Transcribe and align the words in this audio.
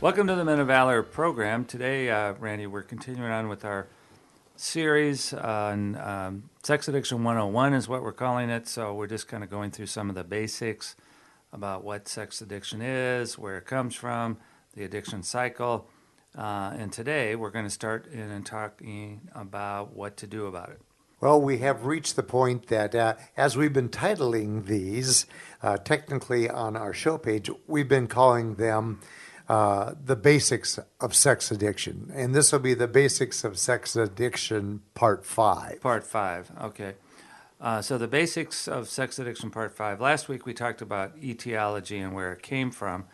Welcome 0.00 0.28
to 0.28 0.36
the 0.36 0.44
Men 0.44 0.60
of 0.60 0.68
Valor 0.68 1.02
program. 1.02 1.64
Today, 1.64 2.08
uh, 2.08 2.34
Randy, 2.34 2.68
we're 2.68 2.84
continuing 2.84 3.32
on 3.32 3.48
with 3.48 3.64
our 3.64 3.88
series 4.54 5.34
on 5.34 5.96
um, 5.96 6.50
Sex 6.62 6.86
Addiction 6.86 7.24
101, 7.24 7.74
is 7.74 7.88
what 7.88 8.04
we're 8.04 8.12
calling 8.12 8.48
it. 8.48 8.68
So, 8.68 8.94
we're 8.94 9.08
just 9.08 9.26
kind 9.26 9.42
of 9.42 9.50
going 9.50 9.72
through 9.72 9.86
some 9.86 10.08
of 10.08 10.14
the 10.14 10.22
basics 10.22 10.94
about 11.52 11.82
what 11.82 12.06
sex 12.06 12.40
addiction 12.40 12.80
is, 12.80 13.36
where 13.36 13.58
it 13.58 13.66
comes 13.66 13.96
from, 13.96 14.36
the 14.76 14.84
addiction 14.84 15.24
cycle. 15.24 15.88
Uh, 16.32 16.76
and 16.78 16.92
today, 16.92 17.34
we're 17.34 17.50
going 17.50 17.66
to 17.66 17.70
start 17.70 18.06
in 18.06 18.30
and 18.30 18.46
talking 18.46 19.28
about 19.34 19.96
what 19.96 20.16
to 20.18 20.28
do 20.28 20.46
about 20.46 20.68
it. 20.68 20.80
Well, 21.20 21.42
we 21.42 21.58
have 21.58 21.86
reached 21.86 22.14
the 22.14 22.22
point 22.22 22.68
that 22.68 22.94
uh, 22.94 23.16
as 23.36 23.56
we've 23.56 23.72
been 23.72 23.88
titling 23.88 24.66
these, 24.66 25.26
uh, 25.60 25.76
technically 25.76 26.48
on 26.48 26.76
our 26.76 26.94
show 26.94 27.18
page, 27.18 27.50
we've 27.66 27.88
been 27.88 28.06
calling 28.06 28.54
them 28.54 29.00
uh, 29.48 29.94
the 30.04 30.16
basics 30.16 30.78
of 31.00 31.14
sex 31.14 31.50
addiction. 31.50 32.10
And 32.14 32.34
this 32.34 32.52
will 32.52 32.58
be 32.58 32.74
the 32.74 32.88
basics 32.88 33.44
of 33.44 33.58
sex 33.58 33.96
addiction 33.96 34.82
part 34.94 35.24
five. 35.24 35.80
Part 35.80 36.04
five, 36.04 36.50
okay. 36.60 36.94
Uh, 37.60 37.82
so, 37.82 37.98
the 37.98 38.06
basics 38.06 38.68
of 38.68 38.88
sex 38.88 39.18
addiction 39.18 39.50
part 39.50 39.72
five. 39.72 40.00
Last 40.00 40.28
week 40.28 40.46
we 40.46 40.54
talked 40.54 40.80
about 40.80 41.12
etiology 41.20 41.98
and 41.98 42.14
where 42.14 42.32
it 42.32 42.42
came 42.42 42.70
from. 42.70 43.06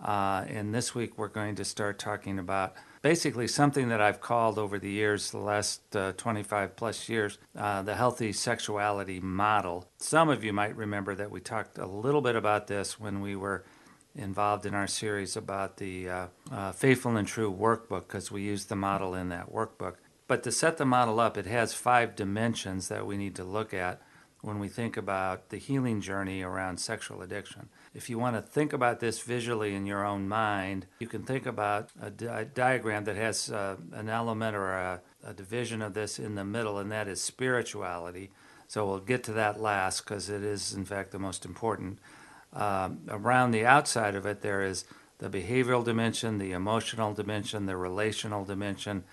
Uh, 0.00 0.44
and 0.46 0.72
this 0.72 0.94
week 0.94 1.18
we're 1.18 1.26
going 1.26 1.56
to 1.56 1.64
start 1.64 1.98
talking 1.98 2.38
about 2.38 2.74
basically 3.02 3.48
something 3.48 3.88
that 3.88 4.00
I've 4.00 4.20
called 4.20 4.58
over 4.58 4.78
the 4.78 4.90
years, 4.90 5.30
the 5.30 5.38
last 5.38 5.96
uh, 5.96 6.12
25 6.12 6.76
plus 6.76 7.08
years, 7.08 7.38
uh, 7.56 7.82
the 7.82 7.94
healthy 7.94 8.32
sexuality 8.32 9.18
model. 9.18 9.88
Some 9.98 10.28
of 10.28 10.44
you 10.44 10.52
might 10.52 10.76
remember 10.76 11.14
that 11.16 11.30
we 11.30 11.40
talked 11.40 11.78
a 11.78 11.86
little 11.86 12.20
bit 12.20 12.36
about 12.36 12.66
this 12.66 13.00
when 13.00 13.20
we 13.20 13.34
were 13.34 13.64
involved 14.18 14.66
in 14.66 14.74
our 14.74 14.86
series 14.86 15.36
about 15.36 15.76
the 15.76 16.08
uh, 16.08 16.26
uh, 16.50 16.72
Faithful 16.72 17.16
and 17.16 17.26
True 17.26 17.52
workbook 17.52 18.08
because 18.08 18.30
we 18.30 18.42
use 18.42 18.66
the 18.66 18.76
model 18.76 19.14
in 19.14 19.28
that 19.28 19.52
workbook. 19.52 19.94
But 20.26 20.42
to 20.42 20.52
set 20.52 20.76
the 20.76 20.84
model 20.84 21.20
up, 21.20 21.38
it 21.38 21.46
has 21.46 21.72
five 21.72 22.16
dimensions 22.16 22.88
that 22.88 23.06
we 23.06 23.16
need 23.16 23.34
to 23.36 23.44
look 23.44 23.72
at 23.72 24.02
when 24.40 24.58
we 24.58 24.68
think 24.68 24.96
about 24.96 25.48
the 25.48 25.56
healing 25.56 26.00
journey 26.00 26.42
around 26.42 26.78
sexual 26.78 27.22
addiction. 27.22 27.68
If 27.94 28.10
you 28.10 28.18
want 28.18 28.36
to 28.36 28.42
think 28.42 28.72
about 28.72 29.00
this 29.00 29.20
visually 29.20 29.74
in 29.74 29.86
your 29.86 30.04
own 30.04 30.28
mind, 30.28 30.86
you 31.00 31.08
can 31.08 31.22
think 31.22 31.46
about 31.46 31.90
a, 32.00 32.10
di- 32.10 32.46
diagram 32.54 33.04
that 33.04 33.16
has 33.16 33.50
uh, 33.50 33.76
an 33.92 34.08
element 34.08 34.54
or 34.54 34.72
a, 34.72 35.00
a 35.24 35.32
division 35.32 35.82
of 35.82 35.94
this 35.94 36.18
in 36.18 36.34
the 36.34 36.44
middle, 36.44 36.78
and 36.78 36.92
that 36.92 37.08
is 37.08 37.20
spirituality. 37.20 38.30
So 38.68 38.86
we'll 38.86 39.00
get 39.00 39.24
to 39.24 39.32
that 39.32 39.60
last 39.60 40.04
because 40.04 40.28
it 40.28 40.42
is, 40.42 40.74
in 40.74 40.84
fact, 40.84 41.10
the 41.10 41.18
most 41.18 41.44
important. 41.44 41.98
Um, 42.52 43.00
around 43.08 43.50
the 43.50 43.66
outside 43.66 44.14
of 44.14 44.26
it, 44.26 44.40
there 44.40 44.62
is 44.62 44.84
the 45.18 45.28
behavioral 45.28 45.84
dimension, 45.84 46.38
the 46.38 46.52
emotional 46.52 47.12
dimension, 47.12 47.66
the 47.66 47.76
relational 47.76 48.44
dimension, 48.44 49.04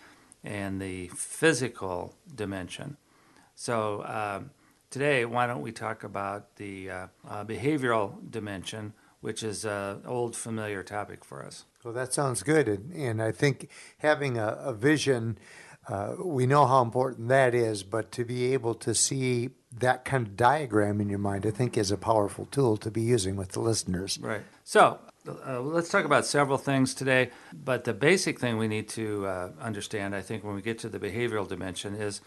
and 0.43 0.81
the 0.81 1.07
physical 1.09 2.15
dimension. 2.33 2.97
So 3.55 4.03
um, 4.05 4.51
today, 4.89 5.25
why 5.25 5.47
don't 5.47 5.61
we 5.61 5.71
talk 5.71 6.03
about 6.03 6.55
the 6.57 6.89
uh, 6.89 7.07
uh, 7.27 7.43
behavioral 7.43 8.29
dimension, 8.29 8.93
which 9.21 9.41
is 9.41 9.65
an 9.65 10.03
old 10.05 10.35
familiar 10.35 10.83
topic 10.83 11.25
for 11.25 11.43
us. 11.43 11.65
Well, 11.83 11.93
that 11.95 12.13
sounds 12.13 12.43
good. 12.43 12.67
And, 12.67 12.93
and 12.93 13.21
I 13.21 13.31
think 13.31 13.69
having 13.97 14.37
a, 14.37 14.49
a 14.61 14.73
vision, 14.73 15.39
uh, 15.87 16.15
we 16.23 16.45
know 16.45 16.65
how 16.65 16.81
important 16.81 17.27
that 17.29 17.55
is, 17.55 17.83
but 17.83 18.11
to 18.11 18.23
be 18.23 18.53
able 18.53 18.75
to 18.75 18.93
see 18.93 19.49
that 19.79 20.05
kind 20.05 20.25
of 20.25 20.37
diagram 20.37 21.01
in 21.01 21.09
your 21.09 21.19
mind, 21.19 21.45
I 21.45 21.51
think, 21.51 21.77
is 21.77 21.91
a 21.91 21.97
powerful 21.97 22.45
tool 22.45 22.77
to 22.77 22.91
be 22.91 23.01
using 23.01 23.35
with 23.35 23.49
the 23.49 23.59
listeners. 23.59 24.17
Right. 24.21 24.41
So 24.63 24.99
uh, 25.27 25.59
let's 25.59 25.89
talk 25.89 26.05
about 26.05 26.25
several 26.25 26.57
things 26.57 26.93
today. 26.93 27.31
But 27.53 27.83
the 27.83 27.93
basic 27.93 28.39
thing 28.39 28.57
we 28.57 28.67
need 28.67 28.87
to 28.89 29.25
uh, 29.25 29.49
understand, 29.59 30.15
I 30.15 30.21
think, 30.21 30.43
when 30.43 30.55
we 30.55 30.61
get 30.61 30.79
to 30.79 30.89
the 30.89 30.99
behavioral 30.99 31.47
dimension 31.47 31.95
is 31.95 32.21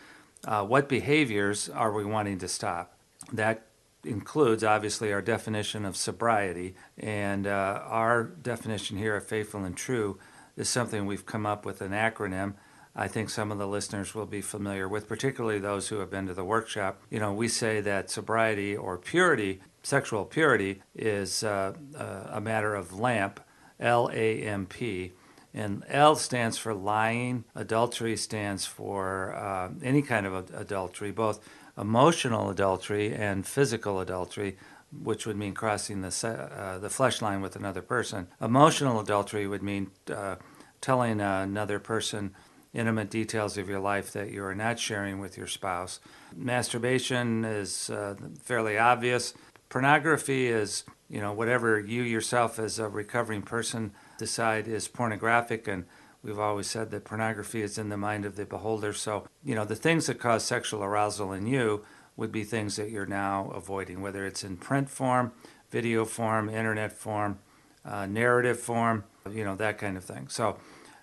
uh, 0.45 0.65
what 0.65 0.89
behaviors 0.89 1.69
are 1.69 1.93
we 1.93 2.05
wanting 2.05 2.39
to 2.39 2.49
stop? 2.49 2.99
That 3.33 3.67
includes, 4.05 4.63
obviously, 4.63 5.13
our 5.13 5.23
definition 5.23 5.85
of 5.85 5.97
sobriety. 5.97 6.75
And 6.99 7.47
uh, 7.47 7.83
our 7.85 8.25
definition 8.25 8.99
here 8.99 9.17
of 9.17 9.27
faithful 9.27 9.65
and 9.65 9.77
true 9.77 10.19
is 10.57 10.69
something 10.69 11.07
we've 11.07 11.27
come 11.27 11.47
up 11.47 11.65
with 11.65 11.81
an 11.81 11.93
acronym 11.93 12.55
I 12.99 13.07
think 13.07 13.31
some 13.31 13.53
of 13.53 13.59
the 13.59 13.69
listeners 13.69 14.13
will 14.13 14.27
be 14.27 14.41
familiar 14.41 14.89
with, 14.89 15.07
particularly 15.07 15.61
those 15.61 15.87
who 15.87 16.01
have 16.01 16.11
been 16.11 16.27
to 16.27 16.35
the 16.35 16.45
workshop. 16.45 17.01
You 17.11 17.21
know, 17.21 17.33
we 17.33 17.47
say 17.47 17.81
that 17.81 18.11
sobriety 18.11 18.77
or 18.77 18.99
purity, 18.99 19.61
sexual 19.85 20.25
purity, 20.25 20.83
is 20.97 21.45
uh, 21.45 21.75
uh, 21.97 22.39
a 22.39 22.41
matter 22.41 22.75
of 22.75 22.99
LAMP, 22.99 23.39
L 23.79 24.11
A 24.13 24.43
M 24.43 24.67
P. 24.67 25.13
And 25.55 25.85
L 25.89 26.17
stands 26.17 26.59
for 26.59 26.75
lying. 26.75 27.45
Adultery 27.55 28.17
stands 28.17 28.67
for 28.67 29.33
uh, 29.35 29.71
any 29.83 30.03
kind 30.03 30.27
of 30.27 30.53
adultery, 30.55 31.13
both 31.13 31.39
emotional 31.77 32.51
adultery 32.51 33.15
and 33.15 33.47
physical 33.47 34.01
adultery, 34.01 34.57
which 34.91 35.25
would 35.25 35.37
mean 35.37 35.55
crossing 35.55 36.03
the, 36.03 36.29
uh, 36.29 36.79
the 36.79 36.91
flesh 36.91 37.23
line 37.23 37.41
with 37.41 37.55
another 37.55 37.83
person. 37.83 38.27
Emotional 38.41 38.99
adultery 38.99 39.47
would 39.47 39.63
mean 39.63 39.91
uh, 40.13 40.37
telling 40.81 41.21
another 41.21 41.79
person 41.79 42.35
intimate 42.75 43.11
details 43.11 43.57
of 43.57 43.69
your 43.69 43.81
life 43.81 44.13
that 44.13 44.31
you 44.31 44.45
are 44.45 44.55
not 44.55 44.79
sharing 44.79 45.19
with 45.19 45.37
your 45.37 45.47
spouse. 45.47 46.01
Masturbation 46.37 47.45
is 47.45 47.91
uh, 47.91 48.15
fairly 48.43 48.79
obvious. 48.79 49.35
Pornography 49.69 50.49
is, 50.49 50.85
you 51.09 51.21
know, 51.21 51.33
whatever 51.33 51.81
you 51.81 52.03
yourself 52.03 52.59
as 52.59 52.79
a 52.79 52.89
recovering 52.89 53.43
person 53.43 53.93
decide 54.19 54.69
is 54.69 54.89
pornographic 54.89 55.69
and 55.69 55.85
we've 56.23 56.39
always 56.39 56.67
said 56.67 56.91
that 56.91 57.05
pornography 57.05 57.63
is 57.63 57.79
in 57.79 57.89
the 57.89 57.97
mind 57.97 58.25
of 58.25 58.37
the 58.37 58.45
beholder. 58.45 58.93
So, 58.93 59.27
you 59.45 59.55
know, 59.55 59.65
the 59.65 59.77
things 59.77 60.07
that 60.07 60.19
cause 60.19 60.45
sexual 60.45 60.83
arousal 60.83 61.33
in 61.33 61.47
you 61.47 61.85
would 62.17 62.33
be 62.33 62.45
things 62.45 62.77
that 62.77 62.91
you're 62.91 63.07
now 63.07 63.51
avoiding, 63.55 64.03
whether 64.03 64.27
it's 64.27 64.43
in 64.43 64.57
print 64.57 64.91
form, 64.91 65.33
video 65.71 66.05
form, 66.05 66.49
internet 66.49 66.93
form, 66.93 67.39
uh, 67.85 68.07
narrative 68.07 68.59
form, 68.59 69.05
you 69.31 69.45
know, 69.45 69.55
that 69.55 69.79
kind 69.79 69.97
of 69.97 70.05
thing. 70.05 70.29
So, 70.29 70.59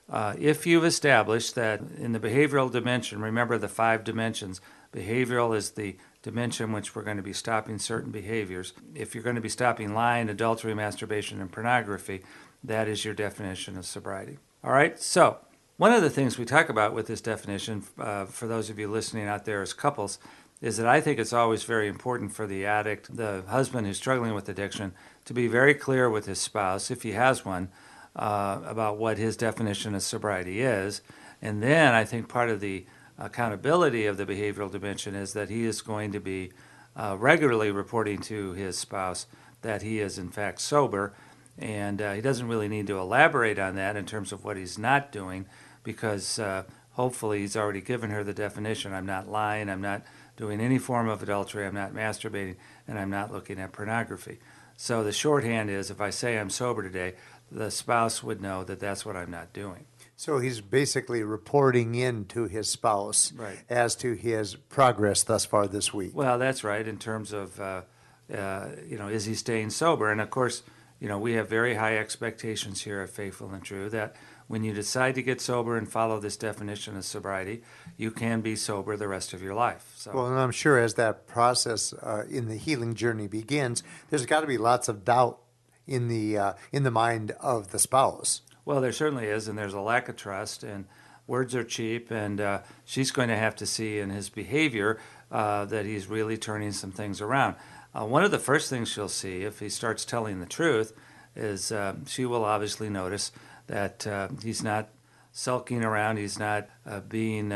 uh, 0.09 0.35
if 0.39 0.67
you've 0.67 0.85
established 0.85 1.55
that 1.55 1.81
in 1.97 2.11
the 2.11 2.19
behavioral 2.19 2.71
dimension, 2.71 3.21
remember 3.21 3.57
the 3.57 3.67
five 3.67 4.03
dimensions, 4.03 4.61
behavioral 4.93 5.55
is 5.55 5.71
the 5.71 5.97
dimension 6.21 6.71
which 6.71 6.95
we're 6.95 7.03
going 7.03 7.17
to 7.17 7.23
be 7.23 7.33
stopping 7.33 7.79
certain 7.79 8.11
behaviors. 8.11 8.73
If 8.93 9.13
you're 9.13 9.23
going 9.23 9.35
to 9.35 9.41
be 9.41 9.49
stopping 9.49 9.93
lying, 9.93 10.29
adultery, 10.29 10.73
masturbation, 10.73 11.41
and 11.41 11.51
pornography, 11.51 12.23
that 12.63 12.87
is 12.87 13.03
your 13.03 13.13
definition 13.13 13.77
of 13.77 13.85
sobriety. 13.85 14.37
All 14.63 14.71
right, 14.71 14.99
so 14.99 15.37
one 15.77 15.91
of 15.91 16.01
the 16.01 16.09
things 16.09 16.37
we 16.37 16.45
talk 16.45 16.69
about 16.69 16.93
with 16.93 17.07
this 17.07 17.21
definition, 17.21 17.83
uh, 17.99 18.25
for 18.25 18.47
those 18.47 18.69
of 18.69 18.79
you 18.79 18.87
listening 18.87 19.27
out 19.27 19.45
there 19.45 19.61
as 19.61 19.73
couples, 19.73 20.19
is 20.61 20.77
that 20.77 20.87
I 20.87 21.01
think 21.01 21.19
it's 21.19 21.33
always 21.33 21.63
very 21.63 21.87
important 21.87 22.31
for 22.31 22.47
the 22.47 22.65
addict, 22.65 23.15
the 23.15 23.43
husband 23.47 23.85
who's 23.85 23.97
struggling 23.97 24.33
with 24.33 24.47
addiction, 24.47 24.93
to 25.25 25.33
be 25.33 25.47
very 25.47 25.73
clear 25.73 26.09
with 26.09 26.27
his 26.27 26.39
spouse, 26.39 26.89
if 26.89 27.03
he 27.03 27.11
has 27.11 27.43
one, 27.43 27.69
uh, 28.15 28.61
about 28.65 28.97
what 28.97 29.17
his 29.17 29.35
definition 29.35 29.95
of 29.95 30.03
sobriety 30.03 30.61
is. 30.61 31.01
And 31.41 31.61
then 31.61 31.93
I 31.93 32.05
think 32.05 32.27
part 32.27 32.49
of 32.49 32.59
the 32.59 32.85
accountability 33.17 34.05
of 34.05 34.17
the 34.17 34.25
behavioral 34.25 34.71
dimension 34.71 35.15
is 35.15 35.33
that 35.33 35.49
he 35.49 35.65
is 35.65 35.81
going 35.81 36.11
to 36.11 36.19
be 36.19 36.51
uh, 36.95 37.15
regularly 37.19 37.71
reporting 37.71 38.19
to 38.21 38.53
his 38.53 38.77
spouse 38.77 39.27
that 39.61 39.81
he 39.81 39.99
is 39.99 40.17
in 40.17 40.29
fact 40.29 40.61
sober. 40.61 41.13
And 41.57 42.01
uh, 42.01 42.13
he 42.13 42.21
doesn't 42.21 42.47
really 42.47 42.67
need 42.67 42.87
to 42.87 42.99
elaborate 42.99 43.59
on 43.59 43.75
that 43.75 43.95
in 43.95 44.05
terms 44.05 44.31
of 44.31 44.43
what 44.43 44.57
he's 44.57 44.77
not 44.77 45.11
doing 45.11 45.45
because 45.83 46.39
uh, 46.39 46.63
hopefully 46.93 47.39
he's 47.39 47.55
already 47.55 47.81
given 47.81 48.09
her 48.09 48.23
the 48.23 48.33
definition 48.33 48.93
I'm 48.93 49.05
not 49.05 49.29
lying, 49.29 49.69
I'm 49.69 49.81
not 49.81 50.03
doing 50.35 50.59
any 50.59 50.77
form 50.77 51.07
of 51.07 51.23
adultery, 51.23 51.65
I'm 51.65 51.75
not 51.75 51.93
masturbating, 51.93 52.55
and 52.87 52.99
I'm 52.99 53.09
not 53.09 53.31
looking 53.31 53.59
at 53.59 53.71
pornography. 53.71 54.39
So 54.77 55.03
the 55.03 55.13
shorthand 55.13 55.69
is 55.69 55.89
if 55.89 56.01
I 56.01 56.09
say 56.09 56.37
I'm 56.37 56.49
sober 56.49 56.83
today, 56.83 57.13
the 57.55 57.71
spouse 57.71 58.21
would 58.21 58.41
know 58.41 58.63
that 58.65 58.79
that's 58.79 59.05
what 59.05 59.15
I'm 59.15 59.31
not 59.31 59.53
doing. 59.53 59.85
So 60.17 60.39
he's 60.39 60.61
basically 60.61 61.23
reporting 61.23 61.95
in 61.95 62.25
to 62.25 62.45
his 62.45 62.67
spouse 62.67 63.31
right. 63.33 63.59
as 63.69 63.95
to 63.97 64.13
his 64.13 64.55
progress 64.55 65.23
thus 65.23 65.45
far 65.45 65.67
this 65.67 65.93
week. 65.93 66.11
Well, 66.13 66.37
that's 66.37 66.63
right. 66.63 66.85
In 66.87 66.97
terms 66.97 67.33
of, 67.33 67.59
uh, 67.59 67.81
uh, 68.33 68.67
you 68.87 68.97
know, 68.97 69.07
is 69.07 69.25
he 69.25 69.35
staying 69.35 69.71
sober? 69.71 70.11
And 70.11 70.21
of 70.21 70.29
course, 70.29 70.63
you 70.99 71.09
know, 71.09 71.17
we 71.17 71.33
have 71.33 71.49
very 71.49 71.75
high 71.75 71.97
expectations 71.97 72.81
here 72.81 73.01
at 73.01 73.09
Faithful 73.09 73.53
and 73.53 73.63
True 73.63 73.89
that 73.89 74.15
when 74.47 74.63
you 74.63 74.73
decide 74.73 75.15
to 75.15 75.23
get 75.23 75.41
sober 75.41 75.77
and 75.77 75.91
follow 75.91 76.19
this 76.19 76.37
definition 76.37 76.95
of 76.95 77.03
sobriety, 77.03 77.63
you 77.97 78.11
can 78.11 78.41
be 78.41 78.55
sober 78.55 78.95
the 78.95 79.07
rest 79.07 79.33
of 79.33 79.41
your 79.41 79.55
life. 79.55 79.93
So, 79.95 80.11
Well, 80.13 80.27
and 80.27 80.39
I'm 80.39 80.51
sure 80.51 80.77
as 80.77 80.93
that 80.93 81.25
process 81.25 81.93
uh, 81.93 82.23
in 82.29 82.47
the 82.47 82.55
healing 82.55 82.93
journey 82.93 83.27
begins, 83.27 83.83
there's 84.09 84.25
got 84.25 84.41
to 84.41 84.47
be 84.47 84.57
lots 84.57 84.87
of 84.87 85.03
doubt 85.03 85.39
in 85.87 86.07
the 86.07 86.37
uh, 86.37 86.53
in 86.71 86.83
the 86.83 86.91
mind 86.91 87.31
of 87.39 87.71
the 87.71 87.79
spouse. 87.79 88.41
well, 88.65 88.81
there 88.81 88.91
certainly 88.91 89.27
is, 89.27 89.47
and 89.47 89.57
there's 89.57 89.73
a 89.73 89.79
lack 89.79 90.09
of 90.09 90.15
trust, 90.15 90.63
and 90.63 90.85
words 91.27 91.55
are 91.55 91.63
cheap, 91.63 92.11
and 92.11 92.41
uh, 92.41 92.59
she's 92.83 93.11
going 93.11 93.29
to 93.29 93.37
have 93.37 93.55
to 93.57 93.65
see 93.65 93.99
in 93.99 94.09
his 94.09 94.29
behavior 94.29 94.99
uh, 95.31 95.65
that 95.65 95.85
he's 95.85 96.07
really 96.07 96.37
turning 96.37 96.71
some 96.71 96.91
things 96.91 97.21
around. 97.21 97.55
Uh, 97.93 98.05
one 98.05 98.23
of 98.23 98.31
the 98.31 98.39
first 98.39 98.69
things 98.69 98.89
she'll 98.89 99.07
see 99.07 99.43
if 99.43 99.59
he 99.59 99.69
starts 99.69 100.03
telling 100.03 100.39
the 100.39 100.45
truth 100.45 100.93
is 101.35 101.71
uh, 101.71 101.95
she 102.07 102.25
will 102.25 102.43
obviously 102.43 102.89
notice 102.89 103.31
that 103.67 104.05
uh, 104.07 104.27
he's 104.43 104.63
not 104.63 104.89
sulking 105.31 105.83
around, 105.83 106.17
he's 106.17 106.39
not 106.39 106.67
being 107.09 107.51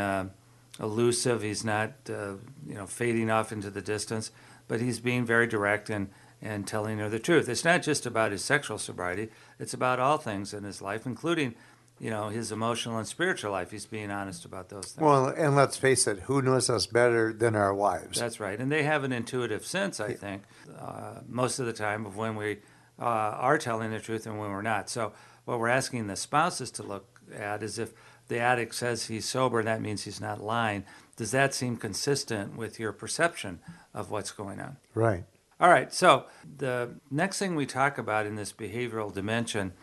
elusive, 0.80 1.42
he's 1.42 1.64
not 1.64 1.94
you 2.08 2.40
know 2.68 2.86
fading 2.86 3.30
off 3.30 3.52
into 3.52 3.70
the 3.70 3.81
distance, 3.81 4.31
but 4.68 4.81
he's 4.81 5.00
being 5.00 5.26
very 5.26 5.48
direct 5.48 5.90
and 5.90 6.10
and 6.41 6.68
telling 6.68 7.00
her 7.00 7.09
the 7.09 7.19
truth. 7.19 7.50
It's 7.50 7.65
not 7.65 7.81
just 7.81 8.06
about 8.06 8.31
his 8.31 8.44
sexual 8.44 8.77
sobriety; 8.77 9.30
it's 9.59 9.74
about 9.74 10.00
all 10.00 10.18
things 10.18 10.53
in 10.53 10.63
his 10.63 10.81
life, 10.81 11.06
including 11.06 11.56
you 12.00 12.09
know 12.09 12.30
his 12.30 12.51
emotional 12.51 12.97
and 12.97 13.07
spiritual 13.07 13.51
life. 13.51 13.71
He's 13.71 13.86
being 13.86 14.12
honest 14.12 14.45
about 14.45 14.69
those 14.69 14.86
things. 14.86 15.06
Well, 15.06 15.27
and 15.27 15.56
let's 15.56 15.77
face 15.77 16.07
it, 16.07 16.19
who 16.21 16.41
knows 16.41 16.69
us 16.69 16.86
better 16.86 17.33
than 17.33 17.56
our 17.56 17.74
wives? 17.74 18.19
That's 18.19 18.39
right, 18.39 18.59
and 18.59 18.71
they 18.71 18.83
have 18.83 19.03
an 19.03 19.12
intuitive 19.12 19.65
sense, 19.65 20.00
I 20.00 20.13
think, 20.13 20.44
uh, 20.80 21.21
most 21.27 21.59
of 21.59 21.65
the 21.65 21.74
time 21.74 22.06
of 22.06 22.15
when 22.15 22.36
we 22.36 22.59
uh, 23.00 23.03
are 23.03 23.57
telling 23.57 23.92
the 23.92 24.00
truth 24.00 24.25
and 24.25 24.39
when 24.39 24.50
we're 24.50 24.62
not. 24.62 24.89
So 24.89 25.13
what 25.45 25.59
we're 25.59 25.69
asking 25.69 26.07
the 26.07 26.15
spouses 26.15 26.71
to 26.71 26.83
look 26.83 27.21
at 27.35 27.63
is 27.63 27.80
if 27.80 27.94
the 28.27 28.39
addict 28.39 28.75
says 28.75 29.07
he's 29.07 29.25
sober, 29.25 29.63
that 29.63 29.81
means 29.81 30.03
he's 30.03 30.21
not 30.21 30.42
lying. 30.42 30.85
Does 31.15 31.31
that 31.31 31.53
seem 31.53 31.75
consistent 31.75 32.56
with 32.56 32.80
your 32.80 32.94
perception 32.94 33.59
of 33.94 34.12
what's 34.12 34.31
going 34.31 34.59
on? 34.59 34.77
Right. 34.94 35.25
All 35.61 35.69
right, 35.69 35.94
so 35.94 36.23
the 36.57 36.91
next 37.11 37.38
thing 37.38 37.53
we 37.53 37.65
talk 37.65 37.97
about 37.97 38.25
in 38.25 38.35
this 38.35 38.53
behavioral 38.53 39.13
dimension 39.13 39.73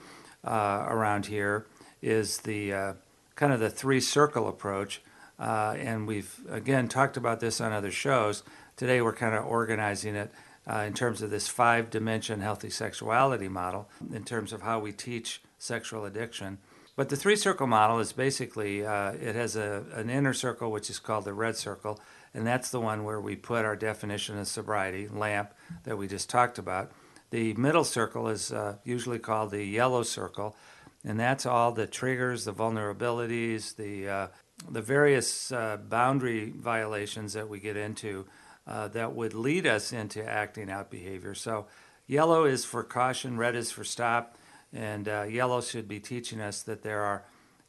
uh, 0.43 0.87
around 0.88 1.26
here 1.26 1.67
is 2.00 2.38
the 2.38 2.73
uh, 2.73 2.93
kind 3.34 3.52
of 3.52 3.61
the 3.61 3.69
three 3.69 4.00
circle 4.00 4.49
approach. 4.49 5.02
Uh, 5.38 5.75
and 5.78 6.06
we've 6.06 6.40
again 6.49 6.88
talked 6.88 7.19
about 7.19 7.40
this 7.40 7.61
on 7.61 7.73
other 7.73 7.90
shows. 7.90 8.43
Today 8.78 9.02
we're 9.02 9.12
kind 9.12 9.34
of 9.34 9.44
organizing 9.44 10.17
it 10.17 10.32
uh, 10.67 10.78
in 10.78 10.94
terms 10.94 11.20
of 11.20 11.28
this 11.28 11.46
five 11.46 11.90
dimension 11.90 12.40
healthy 12.40 12.70
sexuality 12.70 13.49
model, 13.49 13.87
in 14.14 14.25
terms 14.25 14.55
of 14.55 14.62
how 14.62 14.78
we 14.78 14.93
teach 14.93 15.43
sexual 15.58 16.06
addiction. 16.06 16.56
But 16.96 17.11
the 17.11 17.17
three 17.17 17.37
circle 17.37 17.67
model 17.67 17.99
is 17.99 18.14
basically 18.14 18.87
uh, 18.87 19.12
it 19.12 19.34
has 19.34 19.56
a, 19.56 19.84
an 19.93 20.08
inner 20.08 20.32
circle 20.32 20.73
which 20.73 20.88
is 20.88 20.99
called 20.99 21.26
the 21.26 21.34
red 21.34 21.55
circle, 21.55 22.00
and 22.34 22.46
that's 22.46 22.70
the 22.70 22.81
one 22.81 23.05
where 23.05 23.20
we 23.20 23.37
put 23.37 23.64
our 23.64 23.76
definition 23.76 24.38
of 24.38 24.46
sobriety, 24.46 25.08
LAMP, 25.08 25.52
that 25.84 25.96
we 25.96 26.06
just 26.06 26.28
talked 26.28 26.58
about. 26.58 26.93
The 27.31 27.55
middle 27.55 27.84
circle 27.84 28.28
is 28.28 28.52
uh, 28.52 28.76
usually 28.84 29.19
called 29.19 29.50
the 29.50 29.64
yellow 29.64 30.02
circle, 30.02 30.56
and 31.05 31.19
that's 31.19 31.46
all 31.46 31.73
the 31.73 31.87
triggers, 31.87 32.44
the 32.44 32.52
vulnerabilities, 32.52 33.76
the 33.76 34.08
uh, 34.08 34.28
the 34.70 34.81
various 34.82 35.52
uh, 35.52 35.76
boundary 35.76 36.50
violations 36.56 37.34
that 37.34 37.49
we 37.49 37.61
get 37.61 37.76
into 37.76 38.26
uh, 38.67 38.88
that 38.88 39.14
would 39.14 39.34
lead 39.34 39.67
us 39.67 39.93
into 39.93 40.25
acting 40.25 40.70
out 40.70 40.90
behavior. 40.90 41.34
So, 41.34 41.67
yellow 42.06 42.44
is 42.44 42.64
for 42.64 42.82
caution, 42.82 43.37
red 43.37 43.55
is 43.55 43.70
for 43.70 43.84
stop, 43.84 44.37
and 44.73 45.08
uh, 45.08 45.23
yellow 45.28 45.61
should 45.61 45.88
be 45.88 46.00
teaching 46.00 46.40
us 46.40 46.62
that 46.62 46.82
there 46.82 47.02
are 47.02 47.25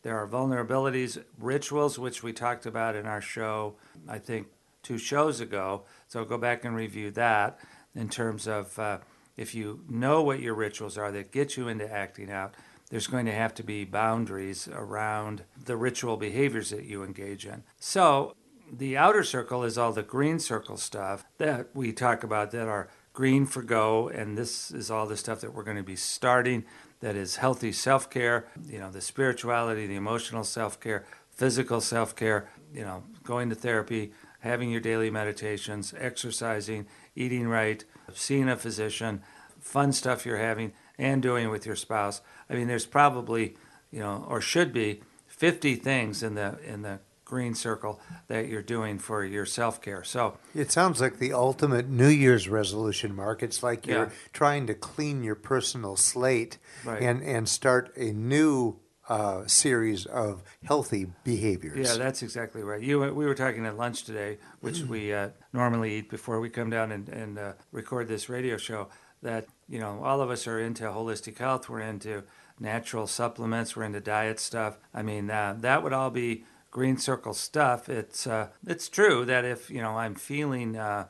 there 0.08 0.18
are 0.18 0.26
vulnerabilities, 0.26 1.22
rituals, 1.38 2.00
which 2.00 2.24
we 2.24 2.32
talked 2.32 2.66
about 2.66 2.96
in 2.96 3.06
our 3.06 3.20
show, 3.20 3.76
I 4.08 4.20
think 4.20 4.48
two 4.82 4.98
shows 4.98 5.42
ago. 5.42 5.84
So 6.08 6.24
go 6.24 6.38
back 6.38 6.64
and 6.64 6.74
review 6.74 7.12
that 7.12 7.60
in 7.94 8.08
terms 8.08 8.48
of 8.48 8.80
uh, 8.80 9.00
if 9.36 9.54
you 9.54 9.84
know 9.90 10.24
what 10.24 10.40
your 10.40 10.54
rituals 10.54 10.98
are 10.98 11.12
that 11.12 11.34
get 11.34 11.58
you 11.58 11.68
into 11.68 11.92
acting 11.92 12.32
out, 12.32 12.56
there's 12.90 13.08
going 13.08 13.26
to 13.26 13.34
have 13.34 13.54
to 13.56 13.64
be 13.64 13.84
boundaries 13.84 14.70
around 14.72 15.44
the 15.66 15.76
ritual 15.76 16.16
behaviors 16.16 16.70
that 16.70 16.86
you 16.86 17.04
engage 17.04 17.46
in. 17.46 17.64
So 17.78 18.34
the 18.72 18.96
outer 18.96 19.26
circle 19.26 19.66
is 19.66 19.78
all 19.78 19.92
the 19.92 20.04
green 20.04 20.40
circle 20.40 20.78
stuff 20.78 21.26
that 21.38 21.68
we 21.74 21.92
talk 21.92 22.24
about 22.24 22.52
that 22.52 22.70
are 22.70 22.88
green 23.12 23.46
for 23.46 23.62
go, 23.62 24.08
and 24.08 24.38
this 24.38 24.72
is 24.72 24.90
all 24.90 25.06
the 25.06 25.18
stuff 25.18 25.42
that 25.42 25.54
we're 25.54 25.64
going 25.64 25.76
to 25.76 25.84
be 25.84 25.98
starting 25.98 26.64
that 27.00 27.16
is 27.16 27.38
healthy 27.38 27.72
self 27.72 28.10
care, 28.10 28.48
you 28.68 28.80
know, 28.80 28.92
the 28.92 29.02
spirituality, 29.02 29.88
the 29.88 29.96
emotional 29.96 30.44
self 30.44 30.80
care, 30.80 31.06
physical 31.30 31.82
self 31.82 32.16
care, 32.16 32.50
you 32.74 32.82
know, 32.82 33.04
going 33.24 33.50
to 33.50 33.56
therapy, 33.56 34.12
having 34.40 34.72
your 34.72 34.82
daily 34.82 35.10
meditations, 35.10 35.94
exercising, 35.98 36.86
eating 37.16 37.48
right, 37.48 37.84
seeing 38.14 38.50
a 38.50 38.56
physician, 38.56 39.22
fun 39.60 39.92
stuff 39.92 40.26
you're 40.26 40.38
having, 40.38 40.74
and 40.98 41.22
doing 41.22 41.50
with 41.50 41.66
your 41.66 41.76
spouse. 41.76 42.22
I 42.50 42.54
mean, 42.54 42.68
there's 42.68 42.86
probably, 42.86 43.56
you 43.92 44.00
know, 44.00 44.26
or 44.28 44.42
should 44.42 44.74
be 44.74 45.02
50 45.28 45.76
things 45.76 46.24
in 46.24 46.36
the 46.36 46.58
in 46.66 46.82
the 46.82 47.00
green 47.28 47.54
circle 47.54 48.00
that 48.28 48.48
you're 48.48 48.62
doing 48.64 48.98
for 48.98 49.24
your 49.26 49.46
self 49.46 49.82
care. 49.82 50.02
So 50.04 50.38
It 50.56 50.72
sounds 50.72 51.02
like 51.02 51.20
the 51.20 51.34
ultimate 51.34 51.90
New 51.90 52.08
Year's 52.08 52.48
resolution, 52.48 53.14
Mark. 53.14 53.44
It's 53.44 53.62
like 53.62 53.86
you're 53.86 54.06
Yeah. 54.06 54.10
trying 54.32 54.66
to 54.68 54.74
clean 54.74 55.24
your 55.24 55.36
personal 55.36 55.98
slate 55.98 56.58
Right. 56.86 57.02
and, 57.02 57.22
and 57.22 57.50
start 57.50 57.92
a 57.98 58.14
new 58.14 58.80
uh, 59.10 59.46
series 59.48 60.06
of 60.06 60.42
healthy 60.66 61.08
behaviors. 61.24 61.78
Yeah, 61.88 61.96
that's 61.98 62.22
exactly 62.22 62.62
right. 62.62 62.82
You, 62.82 63.00
we 63.14 63.26
were 63.26 63.36
talking 63.36 63.66
at 63.66 63.78
lunch 63.78 64.04
today, 64.04 64.38
which 64.62 64.82
we 64.82 65.14
uh, 65.14 65.30
normally 65.54 65.96
eat 65.96 66.10
before 66.10 66.40
we 66.42 66.50
come 66.50 66.70
down 66.70 66.92
and, 66.92 67.08
and 67.10 67.38
uh, 67.40 67.54
record 67.72 68.08
this 68.08 68.28
radio 68.30 68.58
show. 68.58 68.88
That 69.22 69.48
you 69.68 69.80
know, 69.80 70.04
all 70.04 70.22
of 70.22 70.30
us 70.30 70.46
are 70.48 70.60
into 70.60 70.84
holistic 70.84 71.38
health. 71.40 71.68
We're 71.70 71.80
into 71.82 72.24
natural 72.60 73.08
supplements. 73.08 73.76
We're 73.76 73.84
into 73.84 74.00
diet 74.02 74.40
stuff. 74.40 74.78
I 74.94 75.02
mean, 75.04 75.30
uh, 75.32 75.56
that 75.62 75.84
would 75.84 75.94
all 75.94 76.10
be 76.12 76.44
green 76.78 76.98
circle 76.98 77.34
stuff. 77.34 77.90
It's 77.90 78.28
uh, 78.28 78.50
it's 78.68 78.88
true 78.88 79.26
that 79.26 79.44
if 79.44 79.72
you 79.72 79.82
know 79.82 79.98
I'm 79.98 80.14
feeling 80.14 80.78
uh, 80.78 81.08